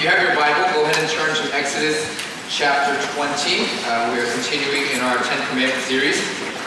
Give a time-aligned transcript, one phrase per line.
[0.00, 2.00] If you have your Bible, go ahead and turn to Exodus
[2.48, 3.28] chapter 20.
[3.84, 6.16] Uh, we are continuing in our Ten Commandments series.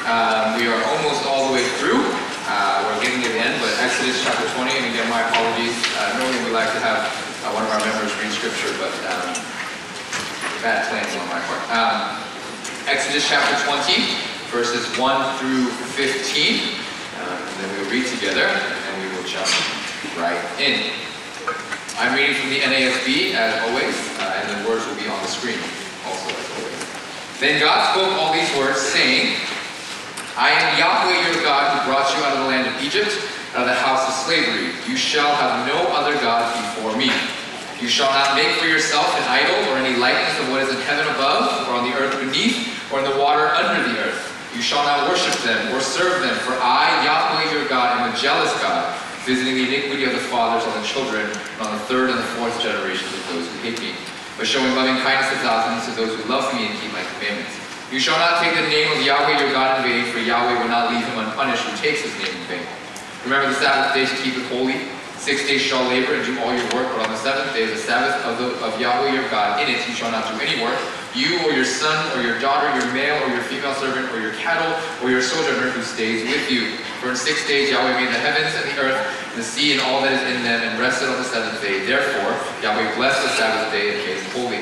[0.06, 1.98] Um, we are almost all the way through.
[2.46, 5.74] Uh, we're getting to the end, but Exodus chapter 20, and again, my apologies.
[5.98, 7.10] Uh, normally we like to have
[7.42, 9.34] uh, one of our members read scripture, but um,
[10.62, 11.64] bad plans on my part.
[11.74, 12.22] Um,
[12.86, 14.14] Exodus chapter 20,
[14.54, 15.10] verses 1
[15.42, 16.06] through 15.
[16.22, 19.50] Um, and then we'll read together, and we will jump
[20.22, 20.94] right in.
[22.02, 25.30] I'm reading from the NASB, as always, uh, and the words will be on the
[25.30, 25.62] screen,
[26.10, 26.82] also as always.
[27.38, 29.38] Then God spoke all these words, saying,
[30.34, 33.14] I am Yahweh your God who brought you out of the land of Egypt,
[33.54, 34.74] out of the house of slavery.
[34.90, 37.14] You shall have no other God before me.
[37.78, 40.82] You shall not make for yourself an idol or any likeness of what is in
[40.90, 44.34] heaven above, or on the earth beneath, or in the water under the earth.
[44.58, 48.18] You shall not worship them or serve them, for I, Yahweh your God, am a
[48.18, 52.12] jealous God, visiting the iniquity of the fathers on the children, and on the third
[52.12, 53.96] and the fourth generations of those who hate me,
[54.36, 57.56] but showing loving kindness to thousands to those who love me and keep my commandments.
[57.88, 60.68] You shall not take the name of Yahweh your God in vain, for Yahweh will
[60.68, 62.66] not leave him unpunished who takes his name in vain.
[63.24, 64.90] Remember the Sabbath day to keep it holy.
[65.22, 67.78] Six days shall labor and do all your work, but on the seventh day the
[67.78, 69.62] Sabbath of, the, of Yahweh your God.
[69.62, 70.76] In it you shall not do any work,
[71.14, 73.93] you or your son or your daughter, your male or your female servant,
[74.44, 76.76] cattle, or your sojourner who stays with you.
[77.00, 79.00] For in six days Yahweh made the heavens and the earth,
[79.32, 81.88] and the sea and all that is in them, and rested on the seventh day.
[81.88, 84.62] Therefore Yahweh blessed the Sabbath day and made it holy.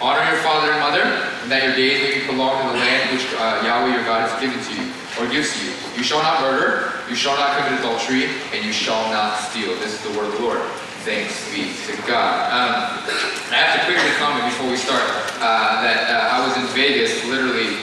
[0.00, 1.04] Honor your father and mother,
[1.44, 4.24] and that your days may be prolonged in the land which uh, Yahweh your God
[4.24, 4.88] has given to you,
[5.20, 5.72] or gives to you.
[5.92, 9.76] You shall not murder, you shall not commit adultery, and you shall not steal.
[9.76, 10.64] This is the word of the Lord.
[11.04, 12.48] Thanks be to God.
[12.52, 13.04] Um,
[13.52, 15.04] I have to quickly comment before we start
[15.40, 17.80] uh, that uh, I was in Vegas literally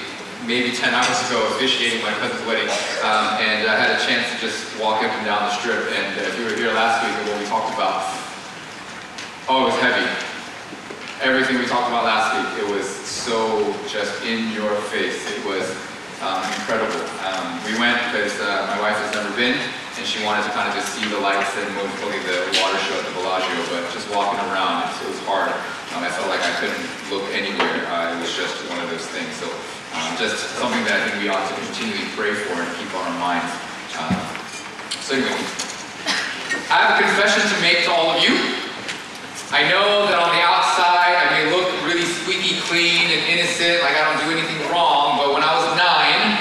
[0.48, 2.72] maybe 10 hours ago officiating my cousin's wedding,
[3.04, 5.92] um, and I had a chance to just walk up and down the strip.
[5.92, 8.02] And uh, if you were here last week, what we talked about,
[9.52, 10.28] oh, it was heavy
[11.22, 15.18] everything we talked about last week, it was so just in your face.
[15.34, 15.66] It was
[16.22, 17.02] um, incredible.
[17.26, 19.58] Um, we went because uh, my wife has never been,
[19.98, 22.78] and she wanted to kind of just see the lights and most mostly the water
[22.86, 25.50] show at the Bellagio, but just walking around, it, was hard.
[25.98, 27.82] Um, I felt like I couldn't look anywhere.
[27.90, 29.34] Uh, it was just one of those things.
[29.42, 29.50] So
[30.18, 33.20] just something that I think we ought to continually pray for and keep on our
[33.20, 33.52] minds.
[33.98, 34.14] Um,
[35.02, 35.38] so anyway,
[36.70, 38.34] I have a confession to make to all of you.
[39.50, 43.96] I know that on the outside I may look really squeaky clean and innocent, like
[43.96, 46.36] I don't do anything wrong, but when I was nine,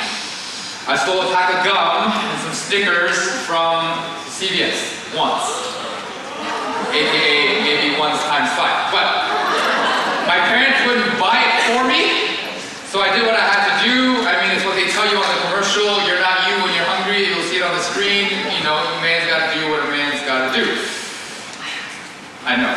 [0.91, 3.83] I stole a pack of gum and some stickers from
[4.27, 5.67] CVS once.
[6.91, 8.91] AKA maybe once times five.
[8.91, 9.07] But
[10.27, 12.43] my parents wouldn't buy it for me,
[12.91, 14.27] so I did what I had to do.
[14.27, 15.87] I mean, it's what they tell you on the commercial.
[16.11, 17.29] You're not you when you're hungry.
[17.29, 18.31] You'll see it on the screen.
[18.31, 20.75] You know, a man's got to do what a man's got to do.
[22.47, 22.75] I know.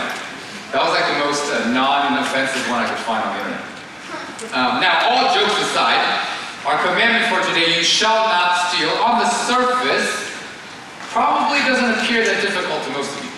[0.73, 3.65] That was like the most uh, non-offensive one I could find on the internet.
[4.49, 6.01] Um, now, all jokes aside,
[6.65, 10.09] our commandment for today, you shall not steal, on the surface,
[11.13, 13.29] probably doesn't appear that difficult to most of you.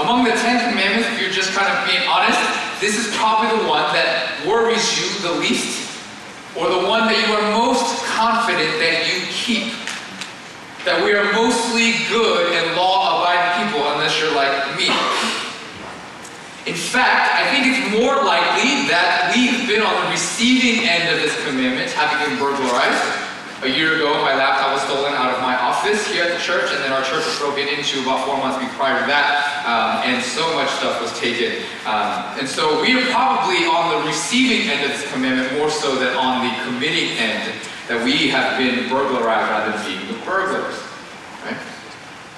[0.00, 2.40] Among the Ten Commandments, if you're just kind of being honest,
[2.80, 5.84] this is probably the one that worries you the least,
[6.56, 9.76] or the one that you are most confident that you keep.
[10.88, 14.88] That we are mostly good and law-abiding people, unless you're like me.
[16.66, 21.22] In fact, I think it's more likely that we've been on the receiving end of
[21.22, 23.22] this commandment, having been burglarized.
[23.62, 26.66] A year ago, my laptop was stolen out of my office here at the church,
[26.74, 30.18] and then our church was broken into about four months prior to that, um, and
[30.18, 31.62] so much stuff was taken.
[31.86, 35.94] Um, and so we are probably on the receiving end of this commandment more so
[35.94, 37.54] than on the committing end,
[37.86, 40.74] that we have been burglarized rather than being the burglars.
[41.46, 41.56] Right?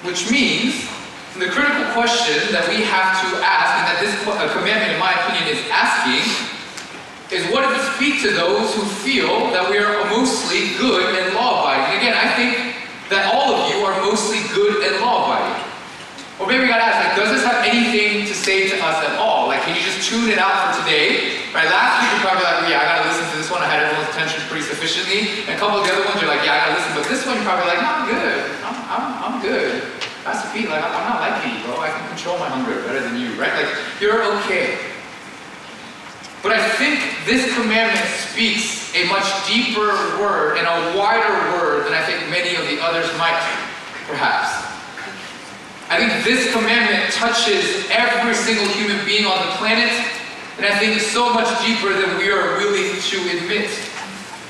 [0.05, 0.85] Which means
[1.39, 5.15] the critical question that we have to ask, and that this uh, commandment, in my
[5.23, 6.19] opinion, is asking,
[7.31, 11.31] is what does it speak to those who feel that we are mostly good and
[11.31, 11.95] law-abiding?
[11.95, 12.75] Again, I think
[13.07, 15.63] that all of you are mostly good and law-abiding.
[16.43, 19.15] Or maybe we gotta ask, like, does this have anything to say to us at
[19.15, 19.47] all?
[19.47, 21.39] Like, can you just tune it out for today?
[21.55, 23.63] Right, last week you're probably like, yeah, I gotta listen to this one.
[23.63, 25.43] I had everyone's attention pretty sufficiently.
[25.47, 26.91] And a couple of the other ones, you're like, yeah, I gotta listen.
[26.99, 28.39] But this one, you're probably like, no, I'm good.
[28.63, 30.08] I'm, I'm, I'm good.
[30.29, 31.81] Like, I'm not like you, bro.
[31.81, 33.49] I can control my hunger better than you, right?
[33.49, 34.77] Like, you're okay.
[36.45, 39.89] But I think this commandment speaks a much deeper
[40.21, 43.41] word and a wider word than I think many of the others might,
[44.05, 44.53] perhaps.
[45.89, 49.89] I think this commandment touches every single human being on the planet,
[50.61, 53.73] and I think it's so much deeper than we are willing to admit.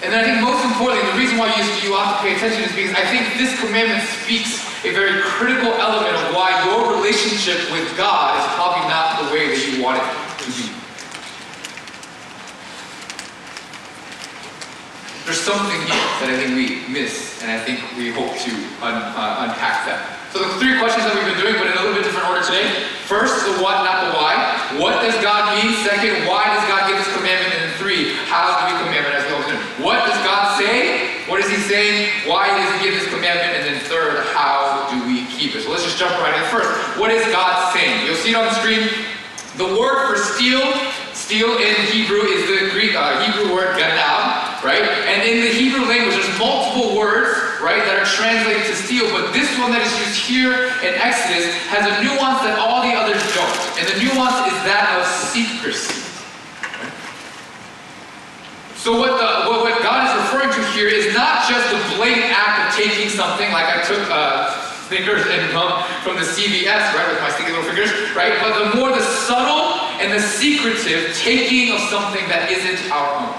[0.04, 2.68] And then I think most importantly, the reason why you, you ought to pay attention
[2.68, 7.60] is because I think this commandment speaks a very critical element of why your relationship
[7.72, 10.08] with God is probably not the way that you want it
[10.44, 10.72] to be.
[15.26, 18.96] There's something here that I think we miss, and I think we hope to un,
[18.96, 20.20] uh, unpack that.
[20.32, 22.46] So the three questions that we've been doing, but in a little bit different order
[22.46, 22.70] today.
[23.10, 24.38] First, the what, not the why.
[24.78, 25.74] What does God mean?
[25.82, 27.50] Second, why does God give this commandment?
[27.58, 29.58] And then three, how do we commandment as we always do?
[29.82, 31.18] What does God say?
[31.26, 32.30] What is He saying?
[32.30, 33.58] Why does He give this commandment?
[33.58, 35.66] And then third, how do we keep it?
[35.66, 36.46] So let's just jump right in.
[36.54, 36.70] First,
[37.02, 38.06] what is God saying?
[38.06, 38.86] You'll see it on the screen.
[39.58, 39.66] The
[40.50, 40.74] steal,
[41.14, 44.82] steal in Hebrew is the Greek uh, Hebrew word ganab, right?
[44.82, 49.30] And in the Hebrew language, there's multiple words right, that are translated to steal, but
[49.30, 53.22] this one that is used here in Exodus has a nuance that all the others
[53.38, 53.58] don't.
[53.78, 56.02] And the nuance is that of secrecy.
[58.74, 62.32] So what, the, what, what God is referring to here is not just the blatant
[62.34, 67.06] act of taking something, like I took uh, Snickers and gum from the CVS, right,
[67.14, 71.70] with my sticky little fingers, right, but the more the subtle and the secretive taking
[71.70, 73.38] of something that isn't our own.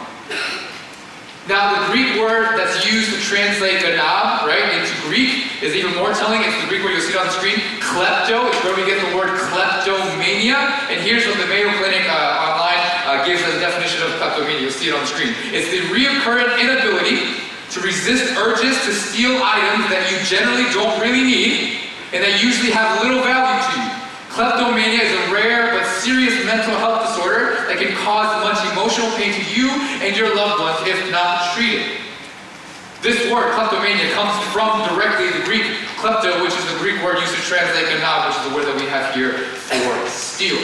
[1.50, 6.14] Now, the Greek word that's used to translate ganab, right, into Greek is even more
[6.14, 6.38] telling.
[6.46, 8.46] It's the Greek word you'll see on the screen, klepto.
[8.46, 10.54] It's where we get the word kleptomania.
[10.86, 12.78] And here's what the Mayo Clinic uh, online
[13.10, 14.62] uh, gives as a definition of kleptomania.
[14.62, 15.34] You'll see it on the screen.
[15.50, 21.22] It's the reoccurrent inability to resist urges to steal items that you generally don't really
[21.22, 23.90] need and that usually have little value to you.
[24.34, 29.30] Kleptomania is a rare but serious mental health disorder that can cause much emotional pain
[29.30, 29.70] to you
[30.02, 31.98] and your loved ones if not treated.
[33.02, 35.64] This word, kleptomania, comes from directly the Greek
[35.96, 38.76] klepto, which is the Greek word used to translate ganab, which is the word that
[38.76, 39.32] we have here
[39.70, 40.58] for steal.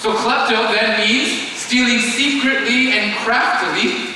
[0.00, 4.11] So klepto then means stealing secretly and craftily.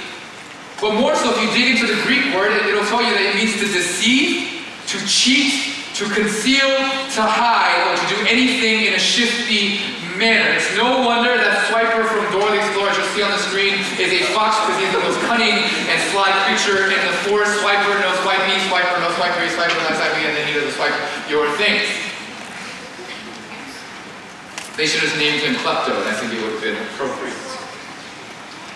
[0.80, 3.34] But more so, if you dig into the Greek word, it'll tell you that it
[3.36, 4.60] means to deceive,
[4.92, 6.68] to cheat, to conceal,
[7.16, 9.80] to hide, or to do anything in a shifty
[10.20, 10.52] manner.
[10.52, 13.80] It's no wonder that Swiper from Dora the Explorer, as you'll see on the screen,
[13.96, 15.56] is a fox because he's the most cunning
[15.88, 17.56] and sly creature in the forest.
[17.64, 20.52] Swiper, no swipe me, Swiper, no swipe me, Swiper, no swipe me, and then he
[20.52, 20.96] doesn't swipe
[21.32, 21.88] your things.
[24.76, 27.40] They should have named him Klepto, and I think it would have been appropriate.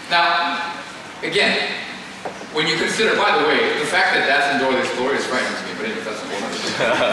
[0.08, 0.73] Now,
[1.20, 1.80] again,
[2.52, 5.55] when you consider, by the way, the fact that that's Dora the Explorer is frightening
[5.55, 6.41] to me, but anyway, that's a whole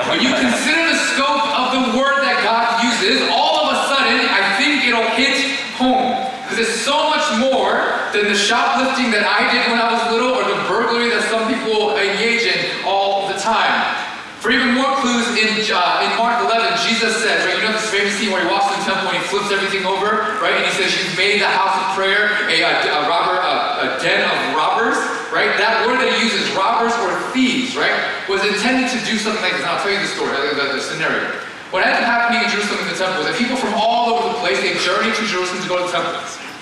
[0.09, 4.17] when you consider the scope of the word that God uses, all of a sudden,
[4.17, 5.37] I think it'll hit
[5.77, 6.25] home.
[6.47, 7.85] Because it's so much more
[8.15, 11.45] than the shoplifting that I did when I was little or the burglary that some
[11.45, 12.57] people engage in
[12.87, 13.93] all the time.
[14.39, 14.96] For even more
[15.37, 18.49] in, uh, in Mark 11, Jesus says, right, you know this famous scene where he
[18.49, 21.39] walks in the temple and he flips everything over, right, and he says, you've made
[21.39, 23.53] the house of prayer a, a, a robber, a,
[23.85, 24.97] a den of robbers
[25.31, 25.51] right?
[25.59, 27.93] That word that he uses, robbers or thieves, right,
[28.31, 29.63] was intended to do something like this.
[29.63, 31.29] And I'll tell you the story, the, the, the scenario.
[31.69, 34.31] What ended up happening in Jerusalem in the temple was that people from all over
[34.31, 36.15] the place, they journeyed to Jerusalem to go to the temple.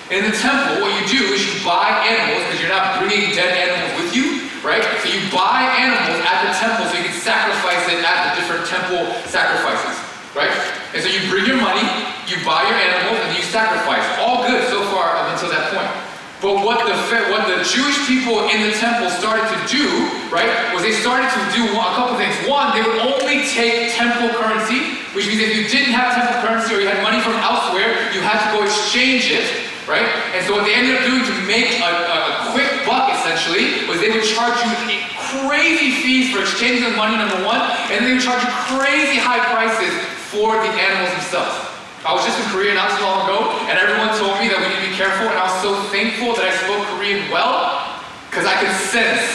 [0.09, 3.53] In the temple, what you do is you buy animals, because you're not bringing dead
[3.53, 4.81] animals with you, right?
[5.01, 8.65] So you buy animals at the temple so you can sacrifice it at the different
[8.65, 9.97] temple sacrifices,
[10.33, 10.53] right?
[10.93, 11.83] And so you bring your money,
[12.31, 14.07] you buy your animals, and you sacrifice.
[14.23, 15.91] All good so far up until that point.
[16.39, 16.95] But what the,
[17.27, 19.83] what the Jewish people in the temple started to do,
[20.31, 22.31] right, was they started to do a couple things.
[22.47, 26.71] One, they would only take temple currency, which means if you didn't have temple currency
[26.71, 29.43] or you had money from elsewhere, you had to go exchange it,
[29.91, 30.07] right?
[30.31, 33.99] And so what they ended up doing to make a, a quick buck, essentially, was
[33.99, 35.03] they would charge you
[35.43, 37.59] crazy fees for exchanging the money, number one,
[37.91, 41.55] and they would charge you crazy high prices for the animals themselves.
[42.03, 44.69] I was just in Korea not too long ago, and everyone told me that we
[44.69, 47.81] need to be careful, and I was so thankful that I spoke Korean well,
[48.29, 49.25] because I could sense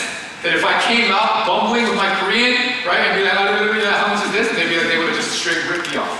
[0.46, 2.54] that if I came out bumbling with my Korean,
[2.86, 4.48] right, and be like, oh, how much is this?
[4.54, 6.14] They'd they would have just straight ripped me off.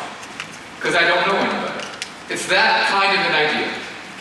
[0.77, 1.87] Because I don't know any better.
[2.29, 3.71] It's that kind of an idea.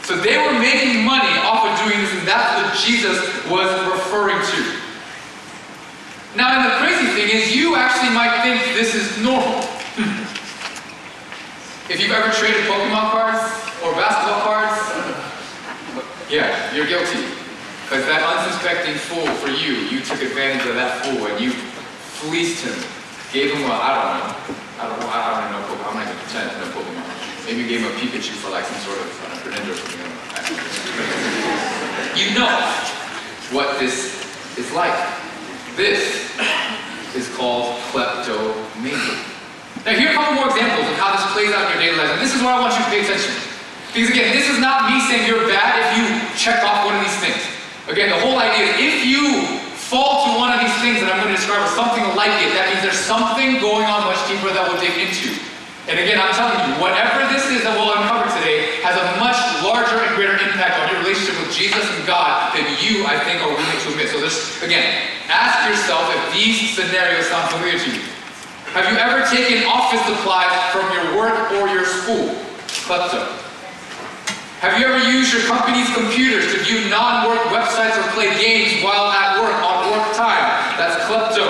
[0.06, 3.18] So they were making money off of doing this, and that's what Jesus
[3.50, 4.62] was referring to.
[6.38, 9.59] Now, and the crazy thing is, you actually might think this is normal.
[11.90, 13.42] If you've ever traded Pokemon cards
[13.82, 14.78] or basketball cards,
[16.30, 17.26] yeah, you're guilty.
[17.82, 21.50] Because that unsuspecting fool for you, you took advantage of that fool and you
[22.22, 22.78] fleeced him.
[23.34, 24.38] Gave him a, I don't know.
[24.78, 25.90] I don't I don't know Pokemon.
[25.90, 27.10] I'm not gonna pretend to know Pokemon.
[27.50, 30.06] Maybe gave him a Pikachu for like some sort of uh, Greninja or something.
[32.14, 32.54] You know
[33.50, 34.14] what this
[34.62, 34.94] is like.
[35.74, 36.30] This
[37.18, 39.39] is called kleptomania.
[39.88, 41.98] Now here are a couple more examples of how this plays out in your daily
[42.04, 42.12] life.
[42.12, 43.32] And this is where I want you to pay attention.
[43.96, 46.04] Because again, this is not me saying you're bad if you
[46.36, 47.40] check off one of these things.
[47.88, 49.24] Again, the whole idea is if you
[49.90, 52.54] fall to one of these things that I'm going to describe as something like it,
[52.54, 55.34] that means there's something going on much deeper that we'll dig into.
[55.90, 59.40] And again, I'm telling you, whatever this is that we'll uncover today has a much
[59.66, 63.42] larger and greater impact on your relationship with Jesus and God than you, I think,
[63.42, 64.14] are willing to admit.
[64.14, 64.86] So just, again,
[65.34, 68.06] ask yourself if these scenarios sound familiar to you.
[68.78, 72.38] Have you ever taken office supplies from your work or your school?
[72.86, 73.26] Klepto.
[74.62, 79.10] Have you ever used your company's computers to view non-work websites or play games while
[79.10, 80.78] at work on work time?
[80.78, 81.50] That's klepto.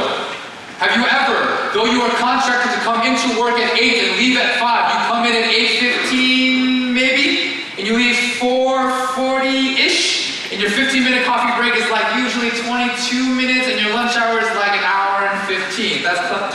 [0.80, 1.36] Have you ever,
[1.76, 5.00] though you are contracted to come into work at 8 and leave at 5, you
[5.12, 11.84] come in at 8.15 maybe, and you leave 4.40-ish, and your 15-minute coffee break is
[11.92, 16.02] like usually 22 minutes, and your lunch hour is like an hour and 15.
[16.02, 16.49] That's klepto.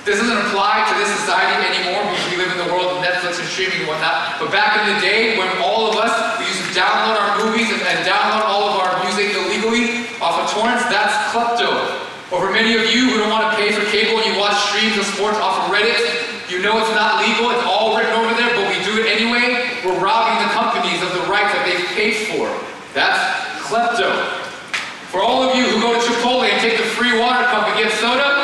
[0.00, 3.36] This doesn't apply to this society anymore because we live in the world of Netflix
[3.36, 4.40] and streaming and whatnot.
[4.40, 6.08] But back in the day when all of us,
[6.40, 10.40] we used to download our movies and, and download all of our music illegally off
[10.40, 11.68] of torrents, that's klepto.
[12.32, 14.56] Or for many of you who don't want to pay for cable and you watch
[14.72, 16.00] streams of sports off of Reddit,
[16.48, 19.68] you know it's not legal, it's all written over there, but we do it anyway.
[19.84, 22.48] We're robbing the companies of the rights that they've paid for.
[22.96, 23.20] That's
[23.68, 24.16] klepto.
[25.12, 27.76] For all of you who go to Chipotle and take the free water cup and
[27.76, 28.40] get soda,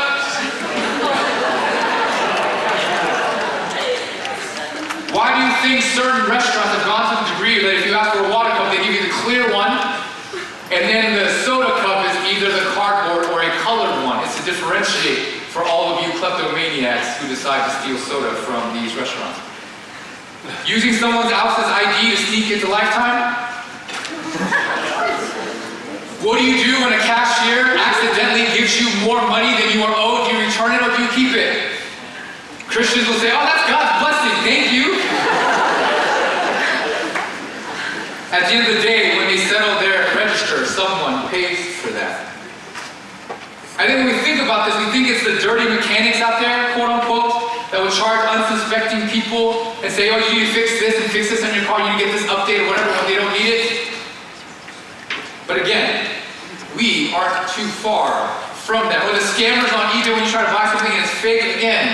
[5.17, 8.15] Why do you think certain restaurants have gone to the degree that if you ask
[8.15, 9.75] for a water cup, they give you the clear one,
[10.71, 14.23] and then the soda cup is either the cardboard or a colored one?
[14.23, 18.95] It's to differentiate for all of you kleptomaniacs who decide to steal soda from these
[18.95, 19.43] restaurants.
[20.63, 23.35] Using someone else's ID to sneak into Lifetime?
[26.23, 29.95] What do you do when a cashier accidentally gives you more money than you are
[29.99, 30.31] owed?
[30.31, 31.83] Do you return it or do you keep it?
[32.71, 35.06] Christians will say, oh, that's God's blessing, thank you.
[38.37, 42.29] At the end of the day, when they settle their register, someone pays for that.
[43.81, 46.69] I think when we think about this, we think it's the dirty mechanics out there,
[46.77, 47.33] quote unquote,
[47.73, 51.33] that will charge unsuspecting people and say, oh, you need to fix this and fix
[51.33, 53.33] this on your car, you need to get this update or whatever when they don't
[53.33, 53.89] need it.
[55.49, 56.05] But again,
[56.77, 58.29] we aren't too far
[58.69, 59.01] from that.
[59.09, 61.89] Or the scammers on eBay when you try to buy something and it's fake, again,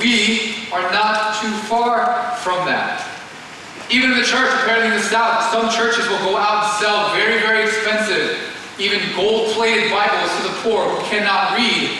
[0.00, 3.13] we are not too far from that.
[3.94, 7.14] Even in the church, apparently in the South, some churches will go out and sell
[7.14, 8.40] very, very expensive,
[8.76, 11.96] even gold-plated Bibles to the poor who cannot read,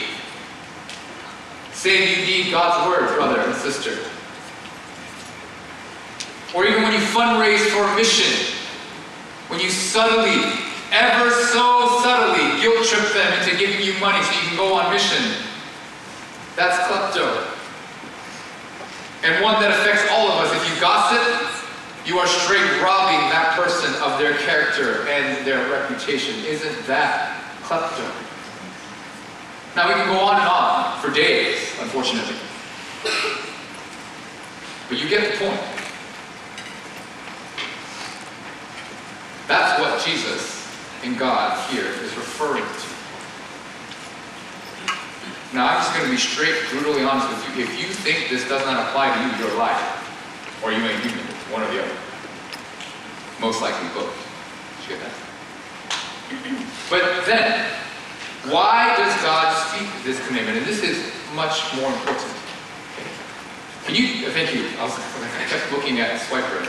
[1.72, 3.96] saying you need God's Word, brother and sister.
[6.52, 8.56] Or even when you fundraise for a mission,
[9.46, 10.50] when you subtly,
[10.90, 14.92] ever so subtly, guilt trip them into giving you money so you can go on
[14.92, 15.22] mission.
[16.56, 17.52] That's klepto
[19.22, 20.52] and one that affects all of us.
[20.52, 21.63] If you gossip,
[22.06, 26.34] you are straight robbing that person of their character and their reputation.
[26.44, 28.04] Isn't that klepto?
[29.75, 32.37] Now we can go on and on for days, unfortunately.
[34.88, 35.61] But you get the point.
[39.49, 40.68] That's what Jesus
[41.02, 42.94] and God here is referring to.
[45.54, 47.64] Now, I'm just going to be straight, brutally honest with you.
[47.64, 50.00] If you think this does not apply to you, you're lying.
[50.64, 51.24] Or you ain't human.
[51.52, 51.96] One or the other.
[53.40, 54.14] Most likely both.
[54.80, 55.12] Did you get that?
[56.88, 57.68] But then,
[58.48, 60.56] why does God speak this commandment?
[60.58, 62.32] And this is much more important.
[63.84, 64.66] Can you, uh, thank you.
[64.80, 66.64] I, was, I kept looking at Swiper.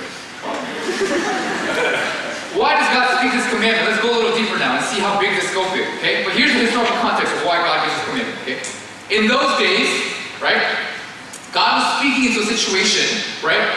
[2.59, 3.87] why does God speak this commandment?
[3.89, 6.23] Let's go a little deeper now and see how big the scope is, okay?
[6.23, 8.59] But here's the historical context of why God gives this commandment, okay?
[9.15, 10.13] In those days,
[10.43, 10.61] right,
[11.51, 13.07] God was speaking into a situation,
[13.43, 13.67] right,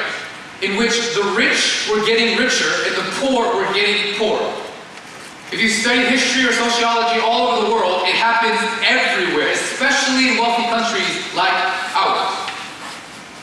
[0.63, 4.53] in which the rich were getting richer and the poor were getting poorer.
[5.51, 10.37] If you study history or sociology all over the world, it happens everywhere, especially in
[10.37, 11.55] wealthy countries like
[11.97, 12.53] ours.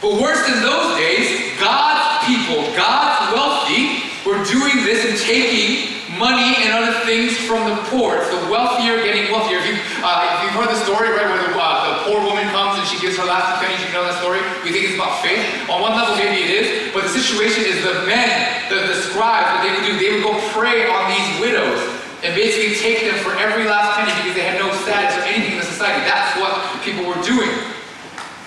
[0.01, 6.55] But worse than those days, God's people, God's wealthy, were doing this and taking money
[6.61, 8.17] and other things from the poor.
[8.17, 9.57] It's the wealthier getting wealthier.
[9.59, 12.45] If, you, uh, if you've heard the story, right, where the, uh, the poor woman
[12.53, 14.39] comes and she gives her last penny, you know that story?
[14.63, 15.41] We think it's about faith.
[15.69, 16.84] On one level, maybe it is,
[17.15, 18.27] situation is the men,
[18.67, 21.79] the, the scribes, what they would do, they would go prey on these widows
[22.23, 25.55] and basically take them for every last penny because they had no status or anything
[25.55, 26.01] in the society.
[26.03, 27.51] That's what people were doing.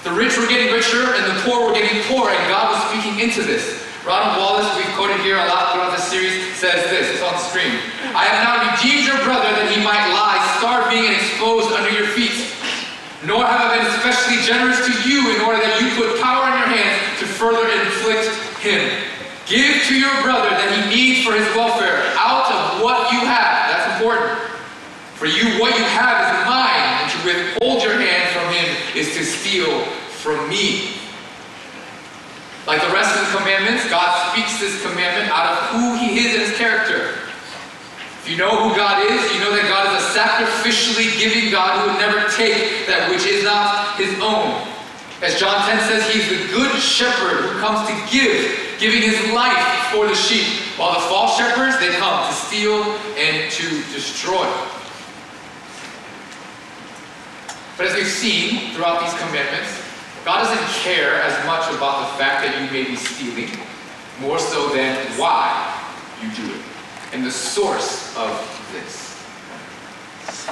[0.02, 3.18] The rich were getting richer and the poor were getting poorer, and God was speaking
[3.22, 3.78] into this.
[4.08, 7.12] Ronald Wallace, we've quoted here a lot throughout this series, says this.
[7.12, 7.76] It's on the screen.
[8.16, 12.08] I have not redeemed your brother that he might lie starving and exposed under your
[12.16, 12.32] feet.
[13.26, 16.54] Nor have I been especially generous to you in order that you put power in
[16.56, 17.68] your hands to further
[18.58, 18.84] him.
[19.46, 23.72] Give to your brother that he needs for his welfare out of what you have.
[23.72, 24.36] That's important.
[25.16, 29.16] For you, what you have is mine, and to withhold your hand from him is
[29.16, 29.82] to steal
[30.20, 30.94] from me.
[32.68, 36.34] Like the rest of the commandments, God speaks this commandment out of who he is
[36.34, 37.16] in his character.
[38.20, 41.80] If you know who God is, you know that God is a sacrificially giving God
[41.80, 44.67] who would never take that which is not his own.
[45.20, 49.58] As John 10 says, he's the good shepherd who comes to give, giving his life
[49.90, 50.46] for the sheep.
[50.78, 52.82] While the false shepherds, they come to steal
[53.18, 54.46] and to destroy.
[57.76, 59.82] But as we've seen throughout these commandments,
[60.24, 63.50] God doesn't care as much about the fact that you may be stealing,
[64.20, 65.74] more so than why
[66.22, 66.62] you do it
[67.12, 68.30] and the source of
[68.72, 69.16] this.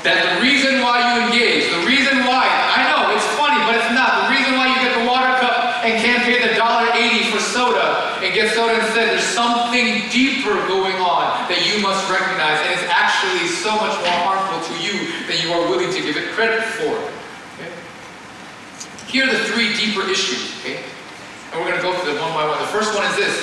[0.05, 3.93] That the reason why you engage, the reason why, I know it's funny, but it's
[3.93, 4.29] not.
[4.29, 7.41] The reason why you get the water cup and can't pay the dollar eighty for
[7.41, 10.09] soda and get soda instead, there's something
[10.47, 14.75] deeper going on that you must recognize, and it's actually so much more harmful to
[14.79, 14.95] you
[15.27, 16.95] than you are willing to give it credit for.
[17.59, 17.71] Okay?
[19.11, 20.87] Here are the three deeper issues, okay?
[21.51, 22.59] And we're going to go through them one by one.
[22.63, 23.35] The first one is this.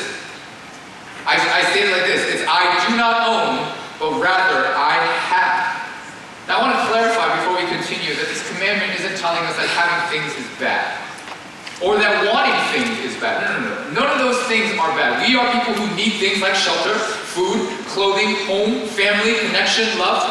[1.28, 2.24] I, I say it like this.
[2.32, 3.68] It's I do not own,
[4.00, 4.96] but rather I
[5.28, 5.84] have.
[6.48, 9.68] Now I want to clarify before we continue that this commandment isn't telling us that
[9.76, 11.03] having things is bad.
[11.82, 13.42] Or that wanting things is bad.
[13.42, 14.04] No, no, no.
[14.04, 15.26] None of those things are bad.
[15.26, 16.94] We are people who need things like shelter,
[17.34, 20.22] food, clothing, home, family, connection, love.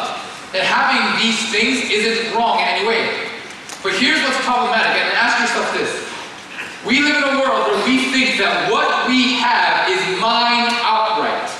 [0.55, 3.27] And having these things isn't wrong in any way.
[3.83, 5.91] But here's what's problematic, and ask yourself this.
[6.85, 11.51] We live in a world where we think that what we have is mine outright.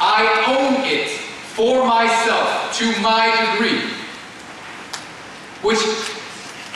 [0.00, 1.08] I own it
[1.54, 3.88] for myself to my degree.
[5.62, 5.78] Which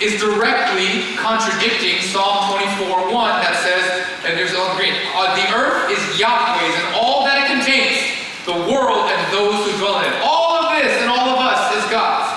[0.00, 3.84] is directly contradicting Psalm 24 1 that says,
[4.28, 7.96] and there's on green, uh, the earth is Yahweh's and all that it contains,
[8.44, 10.20] the world and those who dwell in it.
[10.20, 12.28] All of this and all of us is God's.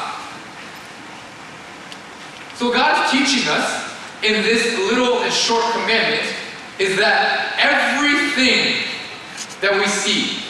[2.56, 3.92] So God is teaching us
[4.24, 6.28] in this little and short commandment
[6.80, 8.88] is that everything
[9.60, 10.44] that we see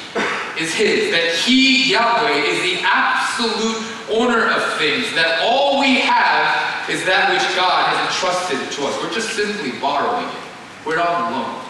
[0.61, 1.09] is His.
[1.11, 5.13] That He, Yahweh, is the absolute owner of things.
[5.15, 8.93] That all we have is that which God has entrusted to us.
[8.97, 10.41] We're just simply borrowing it.
[10.85, 11.61] We're not alone.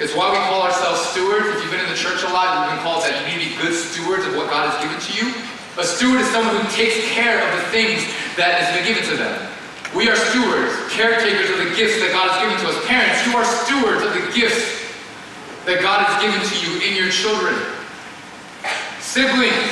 [0.00, 1.46] It's why we call ourselves stewards.
[1.54, 3.44] If you've been in the church a lot, you've been called that you need to
[3.46, 5.30] be good stewards of what God has given to you.
[5.78, 8.02] A steward is someone who takes care of the things
[8.34, 9.34] that has been given to them.
[9.94, 12.78] We are stewards, caretakers of the gifts that God has given to us.
[12.90, 14.82] Parents, you are stewards of the gifts
[15.66, 17.54] that God has given to you in your children.
[18.98, 19.70] Siblings,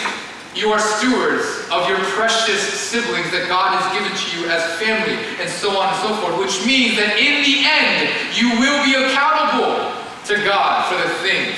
[0.54, 5.16] you are stewards of your precious siblings that God has given to you as family,
[5.40, 8.92] and so on and so forth, which means that in the end, you will be
[8.92, 9.88] accountable
[10.28, 11.56] to God for the things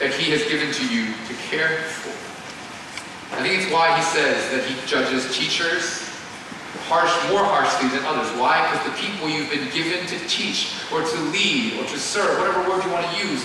[0.00, 2.16] that He has given to you to care for.
[3.36, 6.08] I think it's why He says that He judges teachers
[6.88, 8.26] harsh, more harshly than others.
[8.40, 8.56] Why?
[8.66, 12.64] Because the people you've been given to teach or to lead or to serve, whatever
[12.66, 13.44] word you want to use,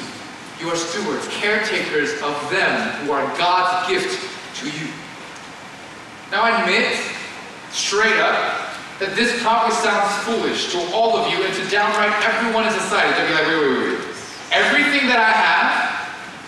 [0.58, 4.88] you are stewards, caretakers of them who are God's gift to you.
[6.32, 6.96] Now I admit,
[7.72, 8.66] straight up,
[9.00, 13.12] that this probably sounds foolish to all of you and to downright everyone in society.
[13.20, 14.00] They'll be like, wait, wait, wait.
[14.56, 15.96] Everything that I have,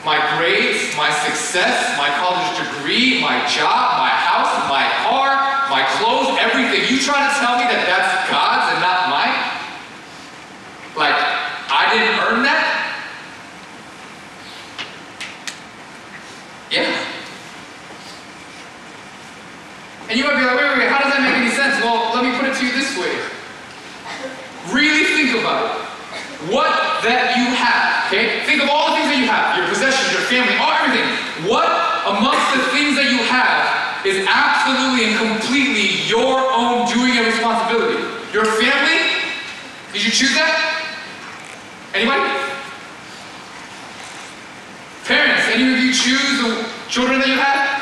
[0.08, 5.36] my grades, my success, my college degree, my job, my house, my car,
[5.67, 6.88] my clothes, everything.
[6.88, 9.36] You trying to tell me that that's God's and not mine?
[10.96, 11.20] Like,
[11.67, 12.63] I didn't earn that?
[16.72, 17.08] Yeah.
[20.10, 21.84] And you might be like, wait, wait, wait, how does that make any sense?
[21.84, 23.12] Well, let me put it to you this way.
[24.72, 25.88] Really think about it.
[26.48, 26.72] What
[27.04, 28.39] that you have, okay?
[28.48, 31.04] Think of all the things that you have, your possessions, your family, all everything.
[31.43, 31.67] What
[32.08, 33.67] amongst the things that you have
[34.08, 38.00] is absolutely and completely your own doing and responsibility?
[38.32, 39.12] Your family?
[39.91, 40.56] Did you choose that?
[41.91, 42.32] Anybody?
[45.04, 47.78] Parents, any of you choose the children that you have?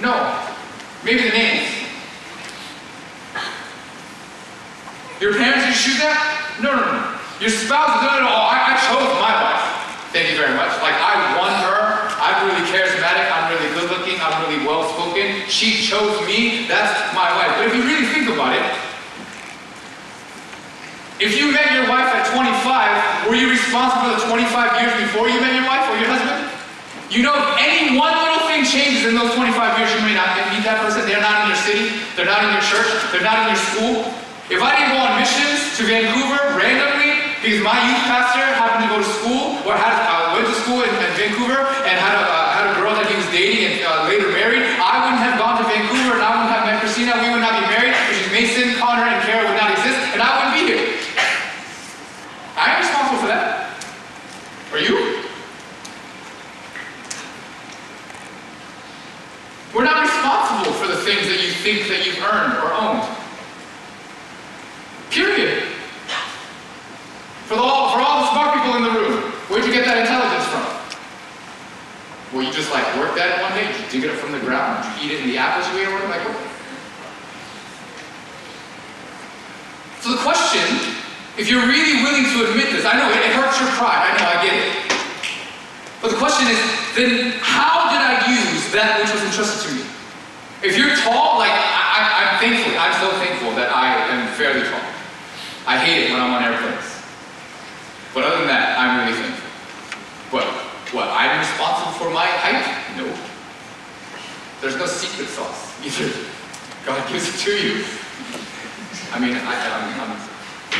[0.00, 0.12] No.
[1.04, 1.70] Maybe the names.
[5.24, 6.20] Your parents, did you choose that?
[6.60, 7.00] No, no, no.
[7.40, 8.44] Your spouse, no, no, no.
[8.44, 9.64] I, I chose my wife.
[10.12, 10.68] Thank you very much.
[10.84, 12.12] Like, I won her.
[12.20, 13.32] I'm really charismatic.
[13.32, 14.20] I'm really good looking.
[14.20, 15.48] I'm really well spoken.
[15.48, 16.68] She chose me.
[16.68, 17.56] That's my wife.
[17.56, 18.68] But if you really think about it,
[21.24, 24.44] if you met your wife at 25, were you responsible for the 25
[24.76, 26.52] years before you met your wife or your husband?
[27.08, 30.36] You know, if any one little thing changes in those 25 years, you may not
[30.52, 31.08] meet that person.
[31.08, 31.96] They're not in your city.
[32.12, 32.92] They're not in your church.
[33.08, 34.23] They're not in your school.
[34.52, 38.90] If I didn't go on missions to Vancouver randomly because my youth pastor happened to
[38.92, 42.24] go to school or had uh, went to school in, in Vancouver and had a,
[42.28, 45.40] uh, had a girl that he was dating and uh, later married, I wouldn't have
[45.40, 47.16] gone to Vancouver and I wouldn't have met Christina.
[47.24, 50.28] We would not be married, which Mason, Connor, and Kara would not exist, and I
[50.36, 50.92] wouldn't be here.
[52.60, 53.72] I am responsible for that.
[54.76, 55.24] Are you?
[59.72, 63.23] We're not responsible for the things that you think that you've earned or owned.
[68.76, 68.90] In the
[69.46, 70.64] where'd you get that intelligence from?
[72.34, 73.70] Well, you just like worked that one day?
[73.70, 74.82] Did you dig it from the ground?
[74.82, 76.54] Did you eat it in the apples you ate or Like what?
[80.02, 80.60] So the question,
[81.38, 84.12] if you're really willing to admit this, I know it, it hurts your pride, I
[84.18, 84.68] know, I get it.
[86.02, 86.60] But the question is,
[86.92, 89.84] then how did I use that which was entrusted to me?
[90.60, 94.84] If you're tall, like I, am thankful, I'm so thankful that I am fairly tall.
[95.66, 96.93] I hate it when I'm on airplanes.
[98.14, 99.50] But other than that, I'm really thankful.
[100.30, 100.46] But
[100.94, 101.10] what?
[101.10, 102.62] I'm responsible for my height?
[102.94, 103.10] No.
[104.62, 106.14] There's no secret sauce either.
[106.86, 107.82] God gives it to you.
[109.10, 110.14] I mean, I, I'm, I'm,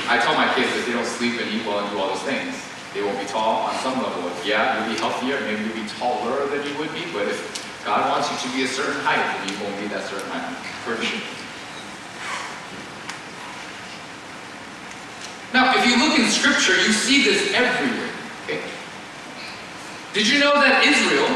[0.06, 2.22] I tell my kids that they don't sleep and eat well and do all those
[2.22, 2.54] things.
[2.94, 4.30] They won't be tall on some level.
[4.46, 7.42] Yeah, you'll be healthier, maybe you'll be taller than you would be, but if
[7.84, 10.54] God wants you to be a certain height, then you won't be that certain height.
[10.86, 11.43] For sure.
[15.54, 18.10] Now, if you look in Scripture, you see this everywhere.
[20.12, 21.30] Did you know that Israel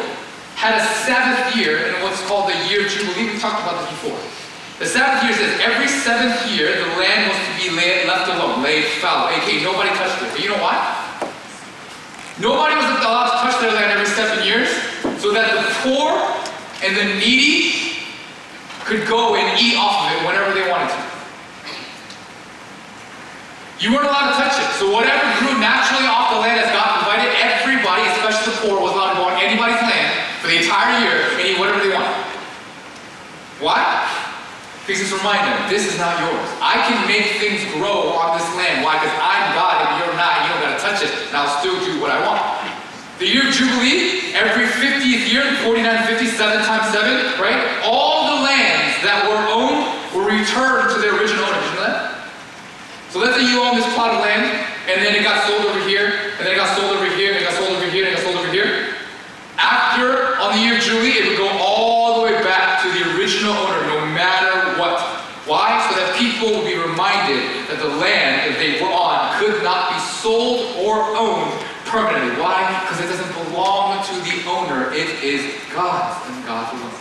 [0.59, 3.31] had a Sabbath year in what's called the year of Jubilee?
[3.31, 4.19] We talked about this before.
[4.83, 8.59] The Sabbath year says every seventh year the land was to be laid, left alone,
[8.59, 10.35] laid fallow, aka nobody touched it.
[10.35, 10.83] But you know why?
[12.43, 14.67] Nobody was allowed to touch their land every seven years
[15.23, 16.19] so that the poor
[16.83, 18.03] and the needy
[18.83, 21.09] could go and eat off of it whenever they wanted to.
[23.79, 24.69] You weren't allowed to touch it.
[24.75, 28.91] So whatever grew naturally off the land as God provided, everybody, especially the poor, was
[28.91, 30.11] allowed to go on anybody's land
[30.43, 32.27] for the entire year and eat whatever they wanted.
[33.63, 33.79] Why?
[34.83, 36.49] Because it's a reminder, this is not yours.
[36.59, 38.83] I can make things grow on this land.
[38.83, 38.99] Why?
[38.99, 40.43] Because I'm God and you're not.
[40.43, 42.43] You don't got to touch it, and I'll still do what I want.
[43.23, 47.83] The year of Jubilee, every 50th year, 49, 7 times 7, right?
[47.87, 51.63] All the lands that were owned were returned to their original owners.
[51.71, 52.18] You know that?
[53.11, 54.45] So let's say you own this plot of land,
[54.85, 57.41] and then it got sold over here, and then it got sold over here, and
[57.41, 58.95] it got sold over here, and it got sold over here.
[59.57, 63.17] After, on the year of Jubilee, it would go all the way back to the
[63.17, 65.01] original owner, no matter what.
[65.49, 65.81] Why?
[65.89, 67.41] So that people would be reminded
[67.73, 71.49] that the land that they were on could not be sold or owned
[71.89, 72.37] permanently.
[72.37, 72.69] Why?
[72.85, 74.93] Because it doesn't belong to the owner.
[74.93, 75.41] It is
[75.73, 76.93] God's, and God's alone.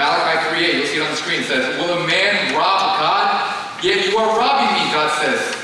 [0.00, 3.29] Malachi 3.8, you'll see it on the screen, says, Will a man rob God?
[3.80, 5.56] Yet you are robbing me, God says.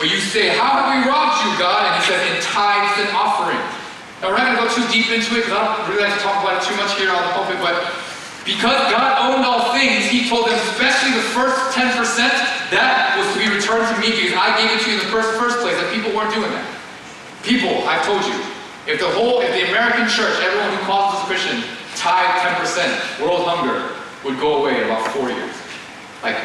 [0.00, 1.84] But you say, How have we robbed you, God?
[1.84, 3.60] And he says, In tithes and offering.
[4.20, 6.16] Now we're not going to go too deep into it because I don't really like
[6.16, 7.76] to talk about it too much here on the pulpit, but
[8.42, 11.92] because God owned all things, he told them, especially the first 10%,
[12.72, 15.12] that was to be returned to me because I gave it to you in the
[15.12, 16.66] first, first place, and people weren't doing that.
[17.44, 18.34] People, I've told you,
[18.88, 21.60] if the whole, if the American church, everyone who calls us Christian,
[21.94, 25.54] tithe 10%, world hunger would go away in about four years.
[26.24, 26.40] Like,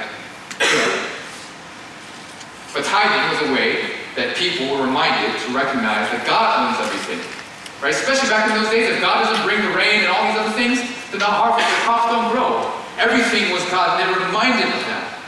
[2.73, 7.21] but tithing was a way that people were reminded to recognize that God owns everything.
[7.81, 7.93] Right?
[7.93, 10.55] Especially back in those days, if God doesn't bring the rain and all these other
[10.57, 10.81] things,
[11.13, 12.65] then the harvest, the crops don't grow.
[12.97, 15.21] Everything was God, and they were reminded of that.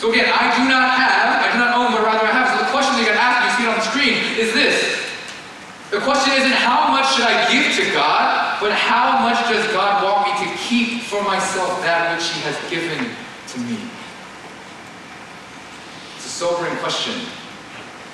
[0.00, 2.52] So again, I do not have, I do not own, but rather I have.
[2.52, 4.76] So the question that you got asked, you see it on the screen, is this.
[5.88, 10.02] The question isn't how much should I give to God, but how much does God
[10.02, 13.78] want me to keep for myself that which He has given to me?
[16.34, 17.14] Sobering question,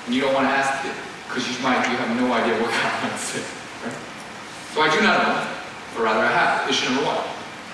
[0.05, 0.93] and you don't want to ask it
[1.25, 3.41] because you might you have no idea what God might say.
[3.81, 3.97] Right?
[4.77, 5.41] So I do not know,
[5.97, 6.69] but rather I have.
[6.69, 7.17] Issue number one.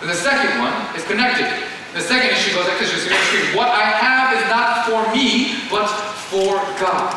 [0.08, 1.52] The second one is connected.
[1.92, 2.96] The second issue goes like this:
[3.60, 5.92] What I have is not for me, but
[6.32, 7.12] for God.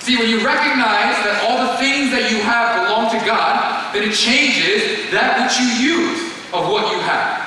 [0.00, 4.08] See, when you recognize that all the things that you have belong to God, then
[4.08, 5.68] it changes that which you
[6.00, 7.44] use of what you have.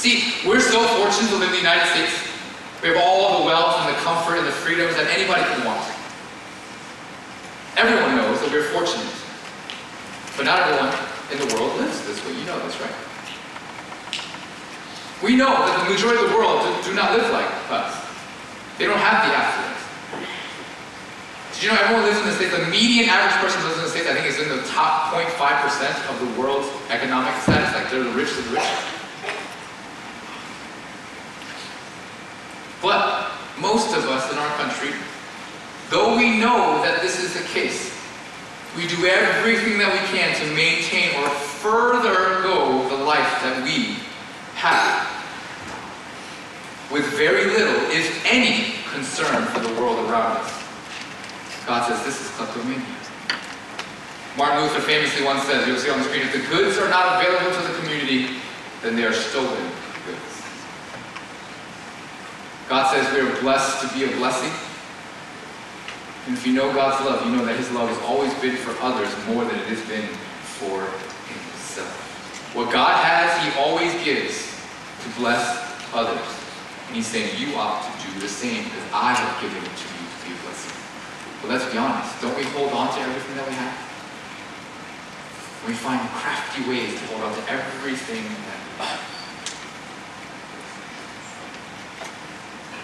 [0.00, 2.27] See, we're so fortunate to live in the United States.
[2.82, 5.82] We have all the wealth and the comfort and the freedoms that anybody can want.
[7.74, 9.10] Everyone knows that we're fortunate.
[10.38, 10.94] But not everyone
[11.34, 12.38] in the world lives this way.
[12.38, 12.94] You know this, right?
[15.22, 17.90] We know that the majority of the world do, do not live like us.
[18.78, 19.82] They don't have the affluence.
[21.58, 22.54] Did you know everyone lives in the States?
[22.54, 25.34] The median average person lives in the States, I think, is in the top 0.5%
[26.06, 27.74] of the world's economic status.
[27.74, 28.97] Like, they're the richest of the rich.
[32.82, 34.90] But most of us in our country,
[35.90, 37.92] though we know that this is the case,
[38.76, 43.96] we do everything that we can to maintain or further go the life that we
[44.54, 45.06] have
[46.90, 50.64] with very little, if any, concern for the world around us.
[51.66, 52.82] God says this is kleptomania.
[54.36, 57.20] Martin Luther famously once said, you'll see on the screen, if the goods are not
[57.20, 58.36] available to the community,
[58.82, 59.70] then they are stolen.
[62.68, 64.52] God says we are blessed to be a blessing.
[66.26, 68.76] And if you know God's love, you know that His love has always been for
[68.84, 70.04] others more than it has been
[70.60, 70.84] for
[71.32, 71.88] Himself.
[72.52, 74.52] What God has, He always gives
[75.00, 75.40] to bless
[75.96, 76.20] others.
[76.88, 79.86] And He's saying, you ought to do the same because I have given it to
[79.88, 80.76] you to be a blessing.
[81.40, 83.76] But let's be honest, don't we hold on to everything that we have?
[85.64, 89.17] We find crafty ways to hold on to everything that we have.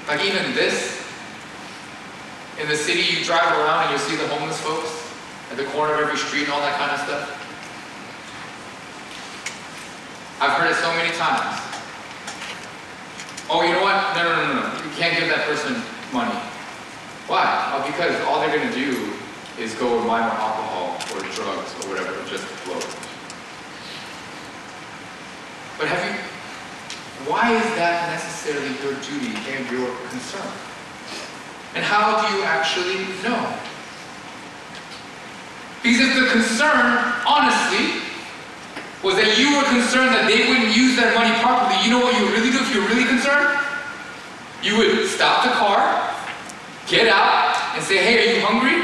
[0.06, 1.02] Like even this,
[2.60, 4.90] in the city you drive around and you see the homeless folks
[5.50, 7.40] at the corner of every street and all that kind of stuff.
[10.40, 11.60] I've heard it so many times.
[13.50, 14.16] Oh, you know what?
[14.16, 14.84] No, no, no, no.
[14.84, 15.74] You can't give that person
[16.12, 16.34] money.
[17.26, 17.44] Why?
[17.72, 19.12] Oh, because all they're going to do
[19.58, 22.80] is go and buy more alcohol or drugs or whatever just blow.
[25.78, 26.23] But have you,
[27.26, 30.44] why is that necessarily your duty and your concern?
[31.74, 33.40] And how do you actually know?
[35.82, 38.04] Because if the concern, honestly,
[39.00, 42.12] was that you were concerned that they wouldn't use their money properly, you know what
[42.16, 43.56] you would really do if you were really concerned?
[44.64, 45.80] You would stop the car,
[46.88, 48.80] get out, and say, hey, are you hungry?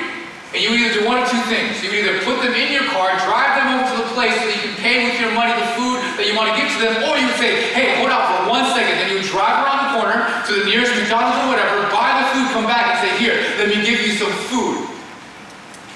[0.52, 1.80] And you would either do one of two things.
[1.80, 4.44] You would either put them in your car, drive them over to the place so
[4.44, 6.78] that you can pay with your money the food that you want to give to
[6.84, 8.92] them, or you say, hey, hold out for one second.
[9.00, 12.46] Then you drive around the corner to the nearest McDonald's or whatever, buy the food,
[12.52, 14.84] come back and say, here, let me give you some food.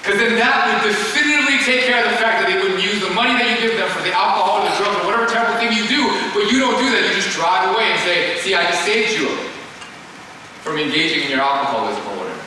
[0.01, 3.13] Because then that would definitively take care of the fact that they wouldn't use the
[3.13, 5.73] money that you give them for the alcohol or the drugs or whatever terrible thing
[5.73, 7.05] you do, but you don't do that.
[7.05, 9.29] You just drive away and say, see, I just saved you
[10.65, 12.45] from engaging in your alcoholism or whatever.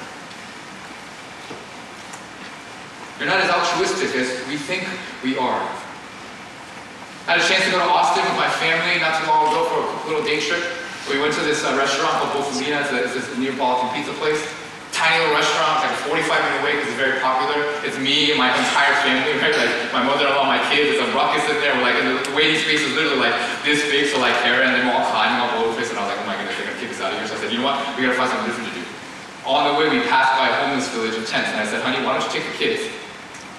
[3.18, 4.86] You're not as altruistic as we think
[5.22, 5.62] we are.
[7.28, 9.68] I had a chance to go to Austin with my family not too long ago
[9.68, 10.64] for a little day trip.
[11.12, 12.80] We went to this uh, restaurant called Bufalina.
[12.80, 14.40] It's, a, it's this Neapolitan pizza place.
[14.96, 17.68] Tiny little restaurant, it's like 45 minute wait because it's very popular.
[17.84, 19.52] It's me and my entire family, right?
[19.52, 21.76] Like my mother-in-law, my kids, it's a ruckus in there.
[21.76, 24.72] We're like, and the waiting space is literally like this big, so like Kara and
[24.72, 25.92] them all climbing all over the place.
[25.92, 27.28] And I was like, oh my goodness, they're gonna kick us out of here.
[27.28, 27.76] So I said, you know what?
[27.92, 28.84] We gotta find something different to do.
[29.44, 32.00] On the way, we passed by a homeless village of tents, and I said, honey,
[32.00, 32.88] why don't you take the kids,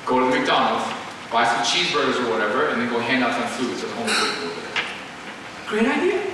[0.09, 0.89] go to the McDonald's,
[1.31, 4.17] buy some cheeseburgers or whatever, and then go hand out some food to the homeless
[4.33, 4.49] people.
[5.69, 6.25] Great idea.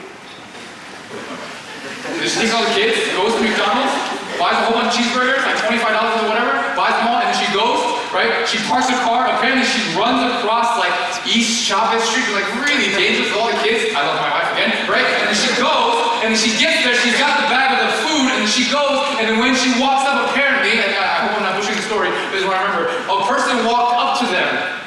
[2.23, 3.91] Just takes all the kids, goes to McDonald's,
[4.39, 7.35] buys a whole bunch of cheeseburgers, like $25 or whatever, buys them all, and then
[7.35, 7.83] she goes,
[8.15, 8.47] right?
[8.47, 10.95] She parks her car, apparently she runs across like
[11.27, 13.91] East Chavez Street, like really dangerous with all the kids.
[13.91, 15.03] I love my wife again, right?
[15.03, 17.91] And then she goes, and then she gets there, she's got the bag of the
[18.07, 21.35] food, and then she goes, and then when she walks up, apparently, and I hope
[21.35, 24.25] I'm not pushing the story, this is what I remember, a person walked up to
[24.31, 24.84] them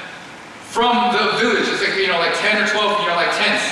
[0.68, 3.64] from the village, it's like, you know, like 10 or 12, you know, like tents.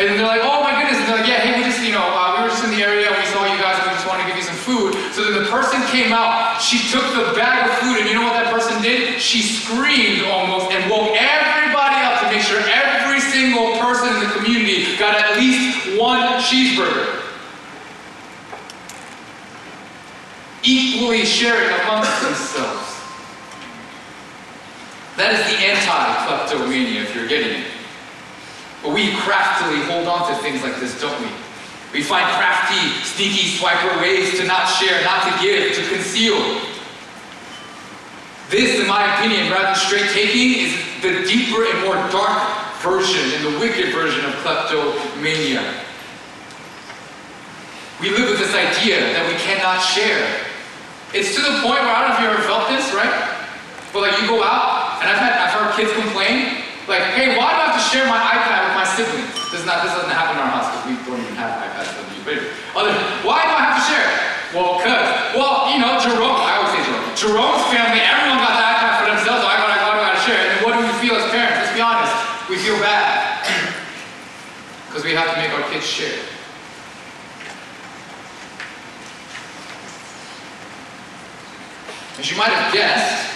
[0.00, 0.96] And they're like, oh my goodness.
[0.96, 2.80] And they're like, yeah, hey, we just, you know, uh, we were just in the
[2.80, 4.96] area, we saw you guys, we just wanted to give you some food.
[5.12, 8.24] So then the person came out, she took the bag of food, and you know
[8.24, 9.20] what that person did?
[9.20, 14.30] She screamed almost and woke everybody up to make sure every single person in the
[14.40, 17.20] community got at least one cheeseburger.
[20.64, 22.89] Equally sharing amongst themselves.
[25.20, 27.68] That is the anti-kleptomania, if you're getting it.
[28.80, 31.28] But we craftily hold on to things like this, don't we?
[31.92, 36.40] We find crafty, sneaky swiper ways to not share, not to give, to conceal.
[38.48, 40.72] This, in my opinion, rather than straight taking, is
[41.04, 42.40] the deeper and more dark
[42.80, 45.60] version and the wicked version of kleptomania.
[48.00, 50.48] We live with this idea that we cannot share.
[51.12, 53.36] It's to the point where I don't know if you ever felt this, right?
[53.92, 56.60] But like you go out, and I've had I've heard kids complain,
[56.90, 59.30] like, hey, why do I have to share my iPad with my siblings?
[59.48, 61.92] This, is not, this doesn't happen in our house because we don't even have iPads
[61.94, 62.50] that we use.
[62.74, 62.90] Other,
[63.22, 64.10] why do I have to share?
[64.50, 64.98] Well, cause,
[65.38, 67.06] well, you know, Jerome, I always say Jerome.
[67.14, 70.42] Jerome's family, everyone got the iPad for themselves, so I gotta, I gotta, share.
[70.50, 71.62] And what do we feel as parents?
[71.62, 72.14] Let's be honest.
[72.50, 73.46] We feel bad.
[74.90, 76.18] Because we have to make our kids share.
[82.18, 83.29] As you might have guessed,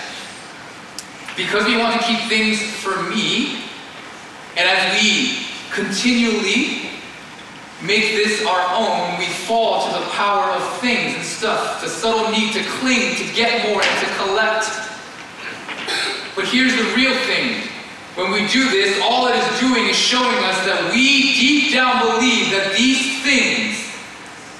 [1.36, 3.64] because we want to keep things for me,
[4.56, 6.90] and as we continually
[7.82, 12.30] make this our own, we fall to the power of things and stuff, the subtle
[12.30, 14.66] need to cling, to get more, and to collect.
[16.36, 17.68] But here's the real thing.
[18.14, 21.98] When we do this, all it is doing is showing us that we deep down
[21.98, 23.90] believe that these things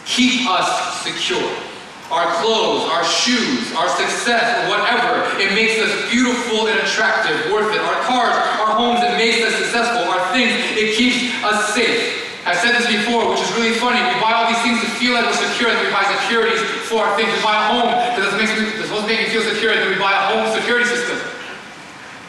[0.05, 1.74] keep us secure.
[2.15, 5.27] Our clothes, our shoes, our success, whatever.
[5.43, 7.83] It makes us beautiful and attractive, worth it.
[7.83, 10.07] Our cars, our homes, it makes us successful.
[10.07, 12.23] Our things, it keeps us safe.
[12.47, 13.99] I've said this before, which is really funny.
[13.99, 17.03] We buy all these things to feel like we're secure, and we buy securities for
[17.03, 17.35] our things.
[17.35, 19.91] We buy a home because makes it's supposed to make me feel secure, and then
[19.91, 21.19] we buy a home security system.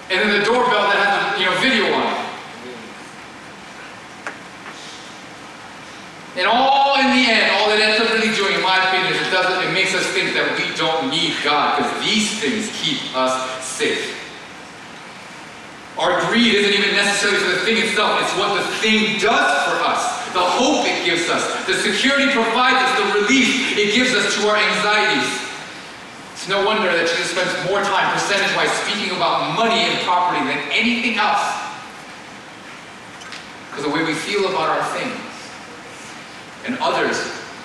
[0.10, 2.26] And then the doorbell that has a you know, video on it.
[6.36, 9.20] And all in the end, all it ends up really doing, in my opinion, is
[9.24, 11.08] it doesn't it makes us think that we don't
[11.44, 14.16] God because these things keep us safe.
[15.98, 19.80] Our greed isn't even necessarily for the thing itself, it's what the thing does for
[19.88, 20.28] us.
[20.36, 24.48] The hope it gives us, the security provides us, the relief it gives us to
[24.50, 25.46] our anxieties.
[26.34, 30.60] It's no wonder that Jesus spends more time percentage-wise speaking about money and property than
[30.76, 31.40] anything else.
[33.70, 35.16] Because the way we feel about our things
[36.68, 37.16] and others,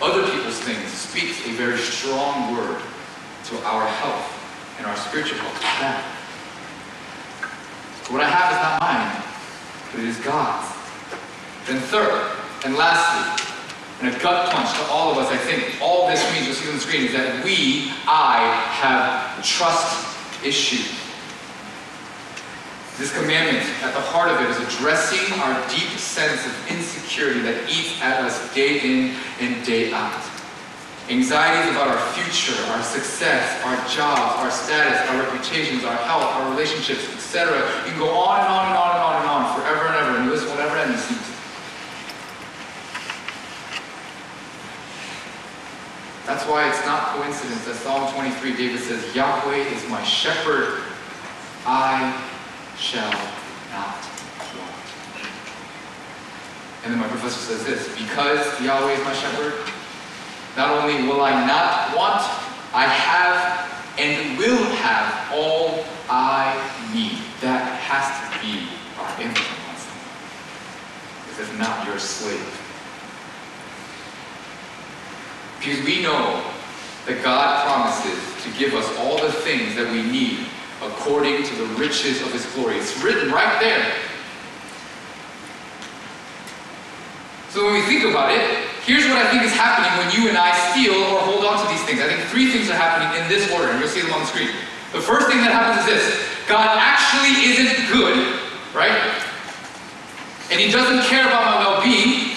[0.00, 2.78] other people's things, speaks a very strong word
[3.50, 5.60] to our health and our spiritual health.
[5.82, 6.04] That.
[8.06, 9.10] What I have is not mine,
[9.90, 10.70] but it is God's.
[11.66, 12.30] Then third,
[12.64, 13.50] and lastly,
[14.00, 16.68] and a gut punch to all of us, I think all this means, you'll see
[16.68, 18.38] on the screen, is that we, I,
[18.70, 20.06] have trust
[20.44, 20.94] issues.
[22.98, 27.68] This commandment, at the heart of it, is addressing our deep sense of insecurity that
[27.68, 30.39] eats at us day in and day out.
[31.10, 36.50] Anxieties about our future, our success, our jobs, our status, our reputations, our health, our
[36.50, 37.58] relationships, etc.
[37.84, 40.18] You can go on and on and on and on and on forever and ever,
[40.18, 41.20] and this will never end, it seems.
[46.26, 50.80] That's why it's not coincidence that Psalm 23, David says, Yahweh is my shepherd,
[51.66, 52.22] I
[52.78, 53.10] shall
[53.74, 53.98] not
[54.54, 54.86] want.
[56.84, 59.69] And then my professor says this, because Yahweh is my shepherd,
[60.56, 62.22] not only will I not want,
[62.74, 66.54] I have and will have all I
[66.92, 67.18] need.
[67.40, 69.08] That has to be our
[71.26, 72.60] Because if not, you're a slave.
[75.58, 76.42] Because we know
[77.06, 80.46] that God promises to give us all the things that we need
[80.82, 82.76] according to the riches of his glory.
[82.76, 83.94] It's written right there.
[87.50, 90.38] So when we think about it, here's what I think is happening when you and
[90.38, 92.00] I steal or hold on to these things.
[92.00, 94.30] I think three things are happening in this order, and you'll see them on the
[94.30, 94.50] screen.
[94.92, 96.04] The first thing that happens is this
[96.50, 98.40] God actually isn't good,
[98.74, 98.96] right?
[100.50, 102.34] And he doesn't care about my well being.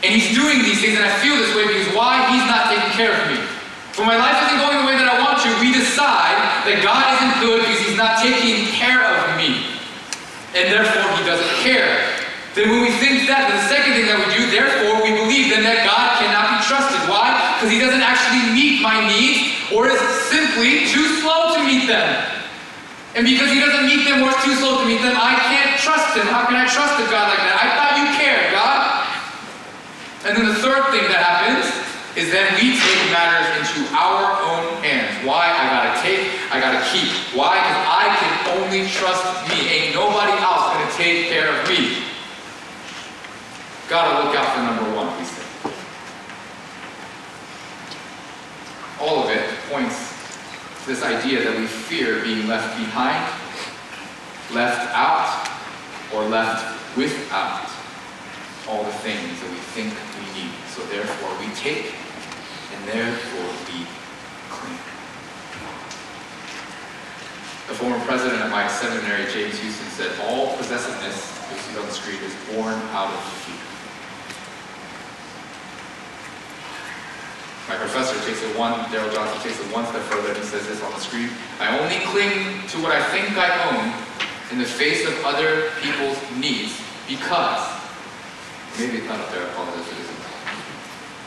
[0.00, 2.24] And he's doing these things, and I feel this way because why?
[2.32, 3.40] He's not taking care of me.
[3.96, 7.04] When my life isn't going the way that I want to, we decide that God
[7.14, 9.64] isn't good because he's not taking care of me.
[10.56, 12.23] And therefore, he doesn't care.
[12.54, 15.50] Then when we think that, then the second thing that we do, therefore, we believe
[15.50, 17.02] then that God cannot be trusted.
[17.10, 17.34] Why?
[17.58, 19.98] Because he doesn't actually meet my needs, or is
[20.30, 22.06] simply too slow to meet them.
[23.18, 25.78] And because he doesn't meet them or is too slow to meet them, I can't
[25.82, 26.30] trust him.
[26.30, 27.58] How can I trust a God like that?
[27.58, 29.02] I thought you cared, God.
[30.26, 31.66] And then the third thing that happens
[32.14, 35.10] is then we take matters into our own hands.
[35.26, 35.50] Why?
[35.50, 37.10] I gotta take, I gotta keep.
[37.34, 37.58] Why?
[37.58, 39.58] Because I can only trust me.
[39.66, 42.02] Ain't nobody else gonna take care of me.
[43.86, 45.42] Gotta look out for number one, we say.
[48.98, 53.24] All of it points to this idea that we fear being left behind,
[54.52, 55.48] left out,
[56.12, 56.60] or left
[56.96, 57.64] without
[58.68, 59.88] all the things that we think
[60.20, 60.52] we need.
[60.68, 61.94] So therefore we take,
[62.76, 63.88] and therefore we
[64.52, 64.78] cling.
[67.68, 71.16] The former president of my seminary, James Houston, said, all possessiveness,
[71.50, 73.63] you see on the screen, is born out of fear.
[77.68, 80.82] My professor takes it one, Darrell Johnson takes it one step further and says this
[80.82, 81.30] on the screen.
[81.60, 83.92] I only cling to what I think I own
[84.52, 87.74] in the face of other people's needs because
[88.78, 90.18] Maybe it's not up there, I apologize it isn't.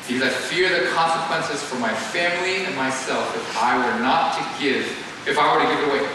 [0.03, 4.43] Because I fear the consequences for my family and myself if I were not to
[4.59, 4.83] give,
[5.25, 6.09] if I were to give it away.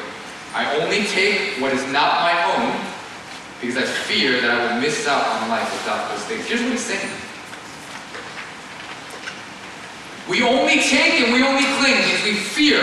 [0.52, 2.76] I only take what is not my own
[3.62, 6.44] because I fear that I will miss out on life without those things.
[6.44, 7.08] Here's what he's saying.
[10.28, 12.82] We only take and we only cling because we fear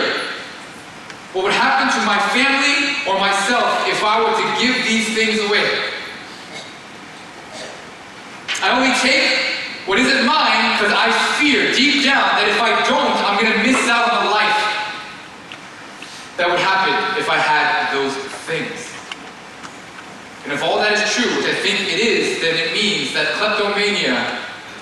[1.33, 5.39] what would happen to my family or myself if I were to give these things
[5.47, 5.93] away.
[8.61, 11.09] I only take what isn't mine because I
[11.39, 14.59] fear deep down that if I don't, I'm going to miss out on the life
[16.35, 18.15] that would happen if I had those
[18.47, 18.89] things.
[20.43, 23.35] And if all that is true, which I think it is, then it means that
[23.35, 24.38] kleptomania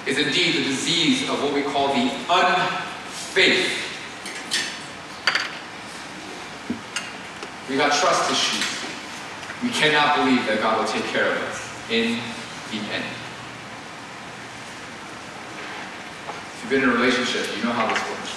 [0.08, 3.84] is indeed the disease of what we call the unfaith.
[7.70, 8.64] We got trust issues.
[9.62, 11.60] We cannot believe that God will take care of us
[11.91, 12.20] in
[12.72, 13.03] the end.
[16.55, 18.32] If you've been in a relationship, you know how this works.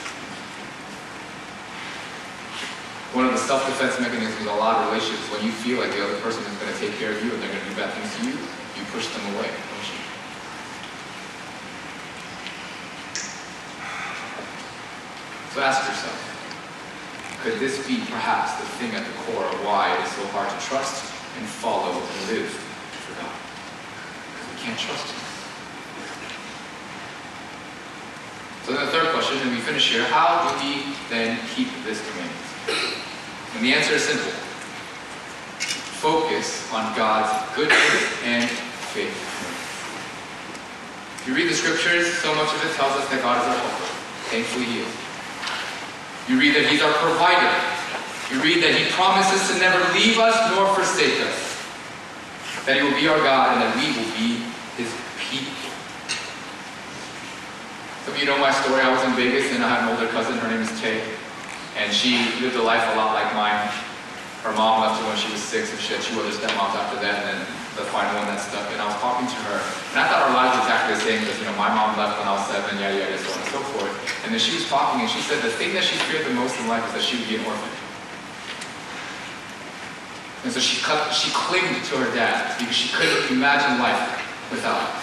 [3.14, 6.02] One of the self-defense mechanisms in a lot of relationships, when you feel like the
[6.02, 7.94] other person is going to take care of you and they're going to do bad
[7.94, 9.98] things to you, you push them away, don't you?
[15.54, 16.14] So ask yourself,
[17.42, 20.46] could this be perhaps the thing at the core of why it is so hard
[20.46, 23.34] to trust and follow and live for God?
[24.30, 25.18] Because we can't trust Him.
[28.62, 31.98] So then the third question, and we finish here, how do we then keep this
[31.98, 32.46] commandment?
[33.56, 34.30] And the answer is simple.
[35.98, 38.48] Focus on God's goodness and
[38.94, 39.50] faithfulness.
[41.18, 43.58] If you read the scriptures, so much of it tells us that God is our
[43.58, 43.90] helper.
[44.30, 45.09] Thankfully He is.
[46.30, 47.50] You read that He's our provider.
[48.30, 51.34] You read that He promises to never leave us nor forsake us.
[52.70, 54.46] That He will be our God and that we will be
[54.78, 54.86] His
[55.18, 55.58] people.
[58.06, 58.78] Some of you know my story.
[58.78, 60.38] I was in Vegas and I had an older cousin.
[60.38, 61.02] Her name is Tay.
[61.74, 63.66] And she lived a life a lot like mine.
[64.46, 67.02] Her mom left her when she was six and she had two other stepmoms after
[67.02, 67.26] that.
[67.26, 68.66] And then the final one that stuck.
[68.74, 69.58] And I was talking to her.
[69.94, 72.18] And I thought our lives were exactly the same because, you know, my mom left
[72.18, 73.94] when I was seven, yeah, yeah, so on and so forth.
[74.26, 76.58] And then she was talking and she said the thing that she feared the most
[76.58, 77.72] in life is that she would be an orphan.
[80.42, 84.00] And so she, cut, she clinged to her dad because she couldn't imagine life
[84.50, 85.00] without him.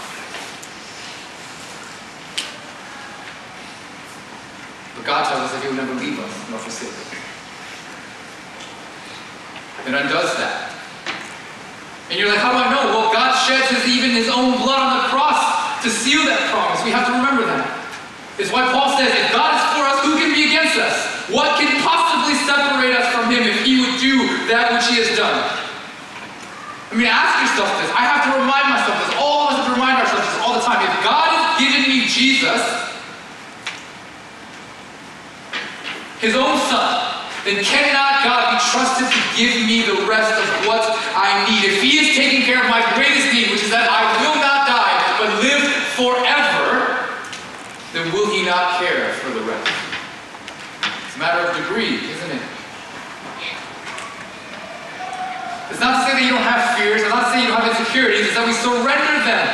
[4.98, 7.14] But God tells us that He will never leave us nor forsake us.
[9.86, 10.67] And undoes that.
[12.10, 12.96] And you're like, how do I know?
[12.96, 16.80] Well, God sheds his, even his own blood on the cross to seal that promise.
[16.88, 17.68] We have to remember that.
[18.40, 20.96] It's why Paul says, if God is for us, who can be against us?
[21.28, 25.12] What can possibly separate us from him if he would do that which he has
[25.20, 25.36] done?
[25.36, 27.92] I mean, ask yourself this.
[27.92, 29.12] I have to remind myself this.
[29.20, 30.80] All of us have to remind ourselves this all the time.
[30.80, 32.64] If God has given me Jesus,
[36.24, 37.07] his own son,
[37.48, 40.84] then cannot God be trusted to give me the rest of what
[41.16, 41.64] I need?
[41.64, 44.68] If He is taking care of my greatest need, which is that I will not
[44.68, 45.64] die, but live
[45.96, 47.08] forever,
[47.96, 49.72] then will He not care for the rest?
[51.08, 52.44] It's a matter of degree, isn't it?
[55.72, 57.64] It's not to say that you don't have fears, it's not to say you don't
[57.64, 59.48] have insecurities, it's that we surrender them.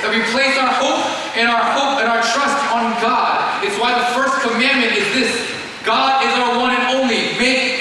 [0.00, 1.04] That we place our hope
[1.36, 3.62] and our hope and our trust on God.
[3.62, 5.30] It's why the first commandment is this
[5.86, 6.82] God is our one and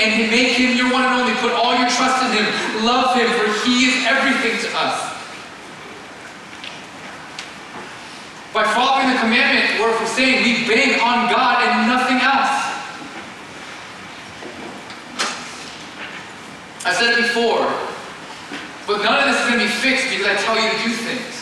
[0.01, 1.33] and make him your one and only.
[1.37, 2.47] Put all your trust in him.
[2.85, 5.11] Love him, for he is everything to us.
[8.53, 12.51] By following the commandment, we're saying we bank on God and nothing else.
[16.83, 17.63] I said it before,
[18.89, 20.91] but none of this is going to be fixed because I tell you to do
[20.97, 21.41] things.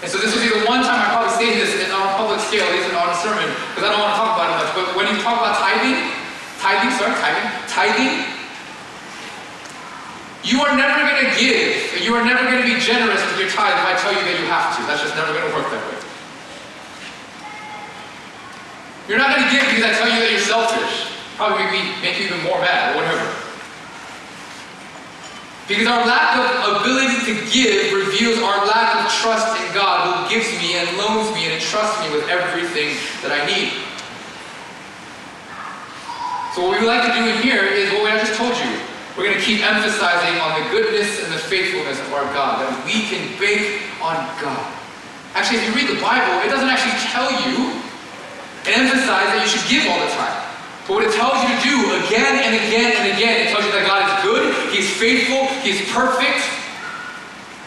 [0.00, 2.38] And so this will be the one time I probably say this on a public
[2.46, 4.70] scale, at least on a sermon, because I don't want to talk about it much.
[4.78, 6.17] But when you talk about tithing,
[6.58, 8.38] tithing, sorry, tithing, tithing,
[10.44, 13.50] you are never going to give, you are never going to be generous with your
[13.50, 14.80] tithe if I tell you that you have to.
[14.86, 15.98] That's just never going to work that way.
[19.08, 21.10] You're not going to give because I tell you that you're selfish.
[21.36, 21.64] Probably
[22.04, 23.24] make you even more mad or whatever.
[25.68, 30.32] Because our lack of ability to give reveals our lack of trust in God who
[30.32, 33.87] gives me and loans me and entrusts me with everything that I need.
[36.58, 38.72] So what we would like to do in here is what I just told you.
[39.14, 42.74] We're going to keep emphasizing on the goodness and the faithfulness of our God, that
[42.82, 43.62] we can bank
[44.02, 44.66] on God.
[45.38, 47.78] Actually, if you read the Bible, it doesn't actually tell you
[48.66, 50.34] and emphasize that you should give all the time.
[50.90, 53.70] But what it tells you to do again and again and again, it tells you
[53.78, 56.42] that God is good, He's faithful, He's perfect,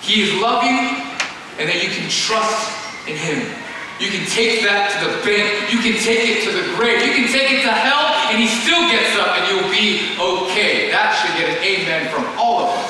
[0.04, 1.00] He is loving,
[1.64, 2.76] and that you can trust
[3.08, 3.40] in Him.
[4.02, 7.14] You can take that to the bank, you can take it to the grave, you
[7.14, 10.90] can take it to hell, and He still gets up and you'll be okay.
[10.90, 12.90] That should get an amen from all of us.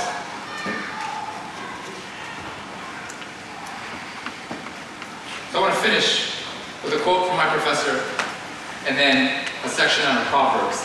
[5.51, 6.32] So I want to finish
[6.80, 7.99] with a quote from my professor
[8.88, 10.80] and then a section on Proverbs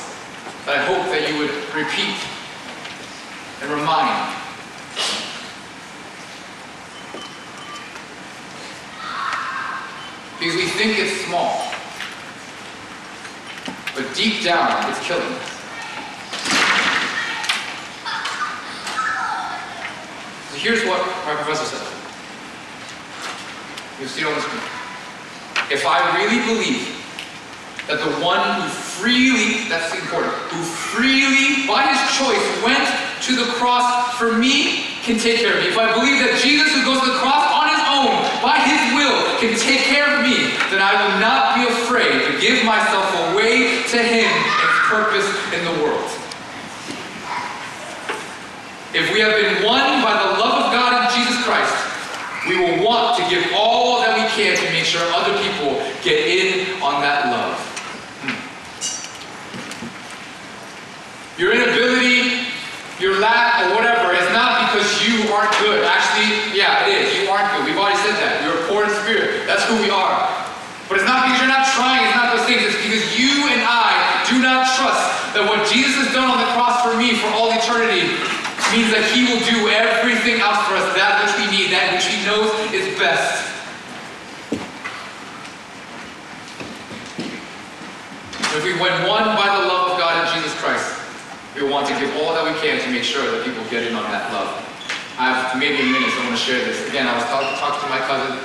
[0.67, 2.19] that I hope that you would repeat
[3.63, 4.35] and remind.
[10.39, 11.73] Because we think it's small,
[13.95, 15.57] but deep down it's killing us.
[20.51, 21.89] So here's what my professor said.
[23.99, 24.63] You'll see it on the screen.
[25.71, 26.85] If I really believe
[27.89, 32.85] that the one who freely, that's important, who freely, by his choice, went
[33.23, 35.71] to the cross for me can take care of me.
[35.71, 37.76] If I believe that Jesus who goes to the cross on
[38.43, 42.33] by his will, can take care of me, then I will not be afraid to
[42.41, 46.11] give myself away to him and his purpose in the world.
[48.97, 51.75] If we have been won by the love of God in Jesus Christ,
[52.49, 56.25] we will want to give all that we can to make sure other people get
[56.31, 57.59] in on that love.
[58.23, 58.39] Hmm.
[61.37, 62.47] Your inability,
[63.03, 65.85] your lack, or whatever is not because you aren't good.
[65.85, 67.13] Actually, yeah, it is.
[67.19, 67.67] You aren't good.
[67.67, 68.41] We've already said that.
[68.47, 69.45] You're poor in spirit.
[69.45, 70.25] That's who we are.
[70.89, 72.63] But it's not because you're not trying, it's not those things.
[72.63, 76.49] It's because you and I do not trust that what Jesus has done on the
[76.55, 78.07] cross for me for all eternity
[78.73, 82.09] means that He will do everything else for us, that which we need, that which
[82.09, 83.45] He knows is best.
[88.57, 90.97] If we win one by the love of God in Jesus Christ,
[91.53, 93.93] we want to give all that we can to make sure that people get in
[93.93, 94.49] on that love.
[95.21, 96.81] I have maybe a minute, so I want to share this.
[96.89, 98.41] Again, I was talking, talking to my cousin,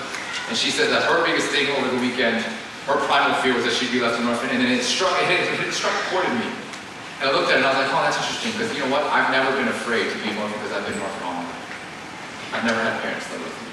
[0.51, 2.43] and she said that her biggest thing over the weekend,
[2.91, 5.31] her primal fear was that she'd be left an orphan, and then it struck, it,
[5.31, 6.51] it struck chord in me.
[7.21, 8.89] And I looked at it and I was like, oh, that's interesting, because you know
[8.89, 9.05] what?
[9.13, 11.45] I've never been afraid to be an because I've been orphan all.
[12.49, 13.69] I've never had parents that loved me.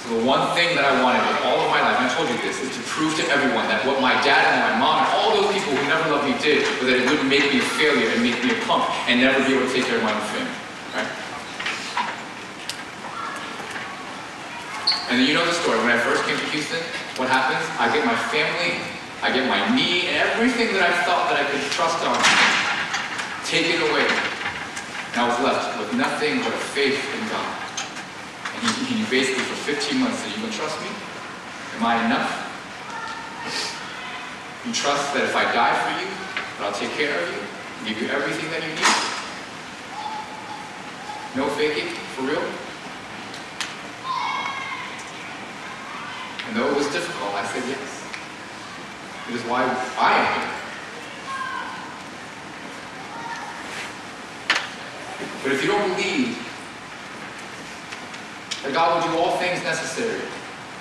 [0.00, 2.32] So the one thing that I wanted with all of my life, and I told
[2.32, 5.08] you this, is to prove to everyone that what my dad and my mom and
[5.20, 7.68] all those people who never loved me did was that it wouldn't make me a
[7.76, 10.16] failure and make me a punk and never be able to take care of my
[10.16, 10.56] own family.
[10.96, 11.12] Right?
[15.12, 15.76] And you know the story.
[15.84, 16.80] When I first came to Houston,
[17.20, 17.60] what happens?
[17.76, 18.80] I get my family,
[19.22, 22.18] I get my knee, and everything that I thought that I could trust on
[23.46, 24.04] taken away.
[25.14, 27.52] And I was left with nothing but faith in God.
[28.52, 30.90] And he, he basically for 15 months said, you can trust me?
[31.78, 32.28] Am I enough?
[34.66, 36.10] You trust that if I die for you,
[36.58, 37.38] that I'll take care of you,
[37.86, 39.16] give you everything that you need?
[41.38, 41.86] No faking,
[42.18, 42.42] for real?
[46.48, 47.85] And though it was difficult, I said yes.
[49.28, 49.64] It is why
[49.98, 50.52] I am here.
[55.42, 56.38] But if you don't believe
[58.62, 60.20] that God will do all things necessary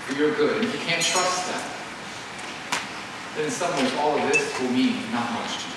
[0.05, 1.75] for your good, and if you can't trust that,
[3.35, 5.75] then in some ways all of this will mean not much to you.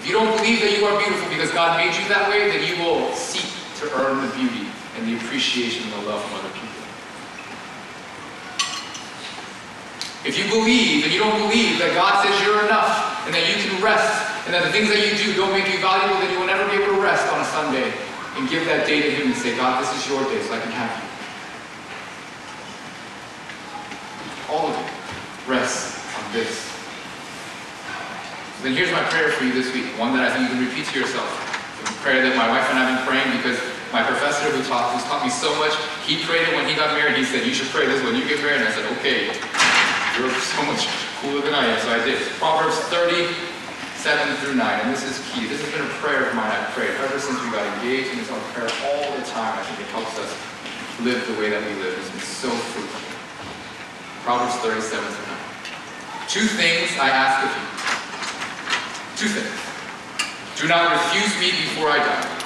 [0.00, 2.66] If you don't believe that you are beautiful because God made you that way, then
[2.66, 3.48] you will seek
[3.80, 6.68] to earn the beauty and the appreciation and the love from other people.
[10.32, 12.88] If you believe and you don't believe that God says you're enough
[13.28, 14.16] and that you can rest
[14.48, 16.64] and that the things that you do don't make you valuable, then you will never
[16.72, 17.92] be able to rest on a Sunday
[18.40, 20.60] and give that day to Him and say, God, this is your day so I
[20.64, 21.04] can have you.
[24.56, 24.88] All of you
[25.44, 26.64] rest on this.
[28.56, 30.64] So then here's my prayer for you this week, one that I think you can
[30.64, 31.28] repeat to yourself.
[31.28, 33.60] A prayer that my wife and I have been praying because
[33.92, 35.76] my professor who taught, who's taught me so much,
[36.08, 37.20] he prayed it when he got married.
[37.20, 38.64] He said, you should pray this when you get married.
[38.64, 39.28] And I said, okay,
[40.18, 40.88] you're so much
[41.20, 41.78] cooler than I am.
[41.80, 42.00] So I.
[42.36, 43.32] Proverbs 30,
[43.96, 44.80] 7 through 9.
[44.84, 45.46] And this is key.
[45.46, 48.10] This has been a prayer of mine I've prayed ever since we got engaged.
[48.10, 49.56] And it's on prayer all the time.
[49.56, 50.30] I think it helps us
[51.00, 51.96] live the way that we live.
[51.96, 53.00] It's been so fruitful.
[54.24, 56.28] Proverbs 37 through 9.
[56.28, 57.66] Two things I ask of you.
[59.16, 59.54] Two things.
[60.60, 62.42] Do not refuse me before I die.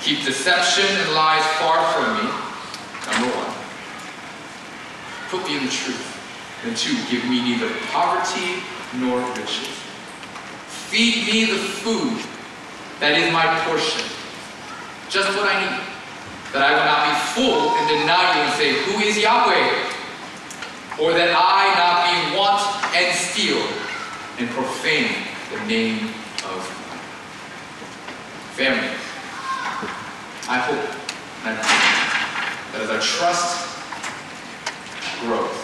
[0.00, 2.26] Keep deception and lies far from me.
[3.14, 3.54] Number one.
[5.30, 6.11] Put me in the truth.
[6.64, 8.62] And two, give me neither poverty
[8.98, 9.68] nor riches.
[10.88, 12.22] Feed me the food
[13.00, 14.06] that is my portion.
[15.10, 15.82] Just what I need.
[16.52, 19.90] That I will not be full and deny you and say, Who is Yahweh?
[21.00, 22.62] Or that I not be want
[22.94, 23.58] and steal
[24.38, 26.08] and profane the name
[26.44, 26.62] of
[28.54, 28.94] Family.
[30.46, 31.02] I hope
[31.46, 33.78] and I pray that as our trust
[35.20, 35.61] grows,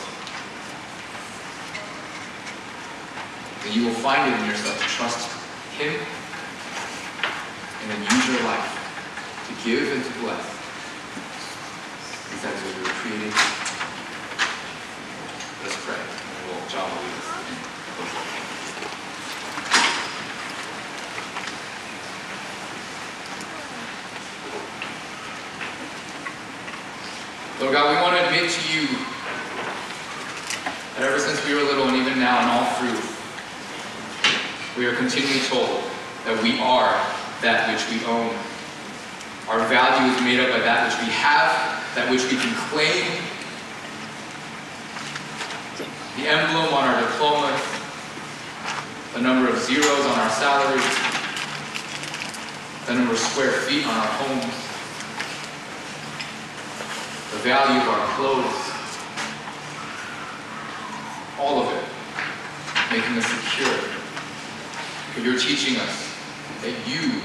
[3.69, 5.29] then you will find it in yourself to trust
[5.77, 5.93] Him
[7.83, 10.45] and then use your life to give and to bless.
[12.25, 13.33] Because that is what we were created.
[15.63, 16.01] Let's pray.
[16.01, 17.29] And we'll, John will lead us.
[27.61, 28.87] Lord God, we want to admit to you
[30.95, 33.08] that ever since we were little and even now and all through,
[34.79, 35.83] we are continually told
[36.23, 36.95] that we are
[37.43, 38.31] that which we own.
[39.51, 41.51] Our value is made up by that which we have,
[41.99, 43.27] that which we can claim.
[46.15, 47.63] the emblem on our diplomas,
[49.15, 50.83] the number of zeros on our salaries,
[52.87, 54.55] the number of square feet on our homes,
[57.31, 58.63] the value of our clothes,
[61.39, 61.85] all of it,
[62.91, 63.88] making us secure.
[65.23, 66.15] You're teaching us
[66.63, 67.21] that you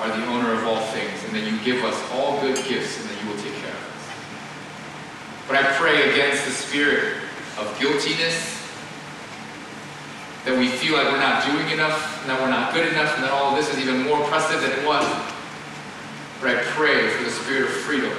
[0.00, 3.08] are the owner of all things and that you give us all good gifts and
[3.08, 5.46] that you will take care of us.
[5.48, 7.16] But I pray against the spirit
[7.58, 8.58] of guiltiness,
[10.44, 13.24] that we feel like we're not doing enough, and that we're not good enough, and
[13.24, 15.04] that all of this is even more oppressive than it was.
[16.40, 18.12] But I pray for the spirit of freedom,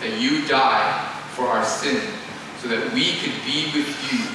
[0.00, 2.02] that you die for our sin,
[2.60, 4.26] so that we could be with you.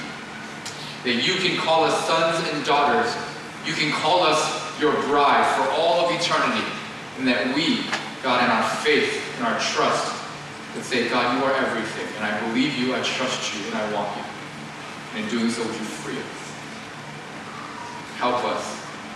[1.04, 3.14] That you can call us sons and daughters.
[3.64, 4.40] You can call us
[4.80, 6.64] your bride for all of eternity.
[7.18, 7.86] And that we,
[8.22, 10.12] God, in our faith and our trust,
[10.74, 12.08] would say, God, you are everything.
[12.18, 14.24] And I believe you, I trust you, and I want you.
[15.14, 16.40] And in doing so, would you free us?
[18.18, 18.62] Help us,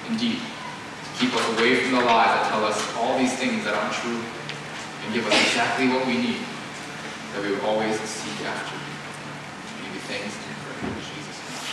[0.09, 3.75] indeed, to keep us away from the lies that tell us all these things that
[3.75, 4.23] aren't true,
[5.05, 6.43] and give us exactly what we need,
[7.35, 8.79] that we would always seek after.
[8.79, 11.67] We give you thanks and praise Jesus' name.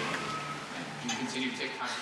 [0.00, 0.84] Amen.
[1.04, 1.92] Can you continue to take time.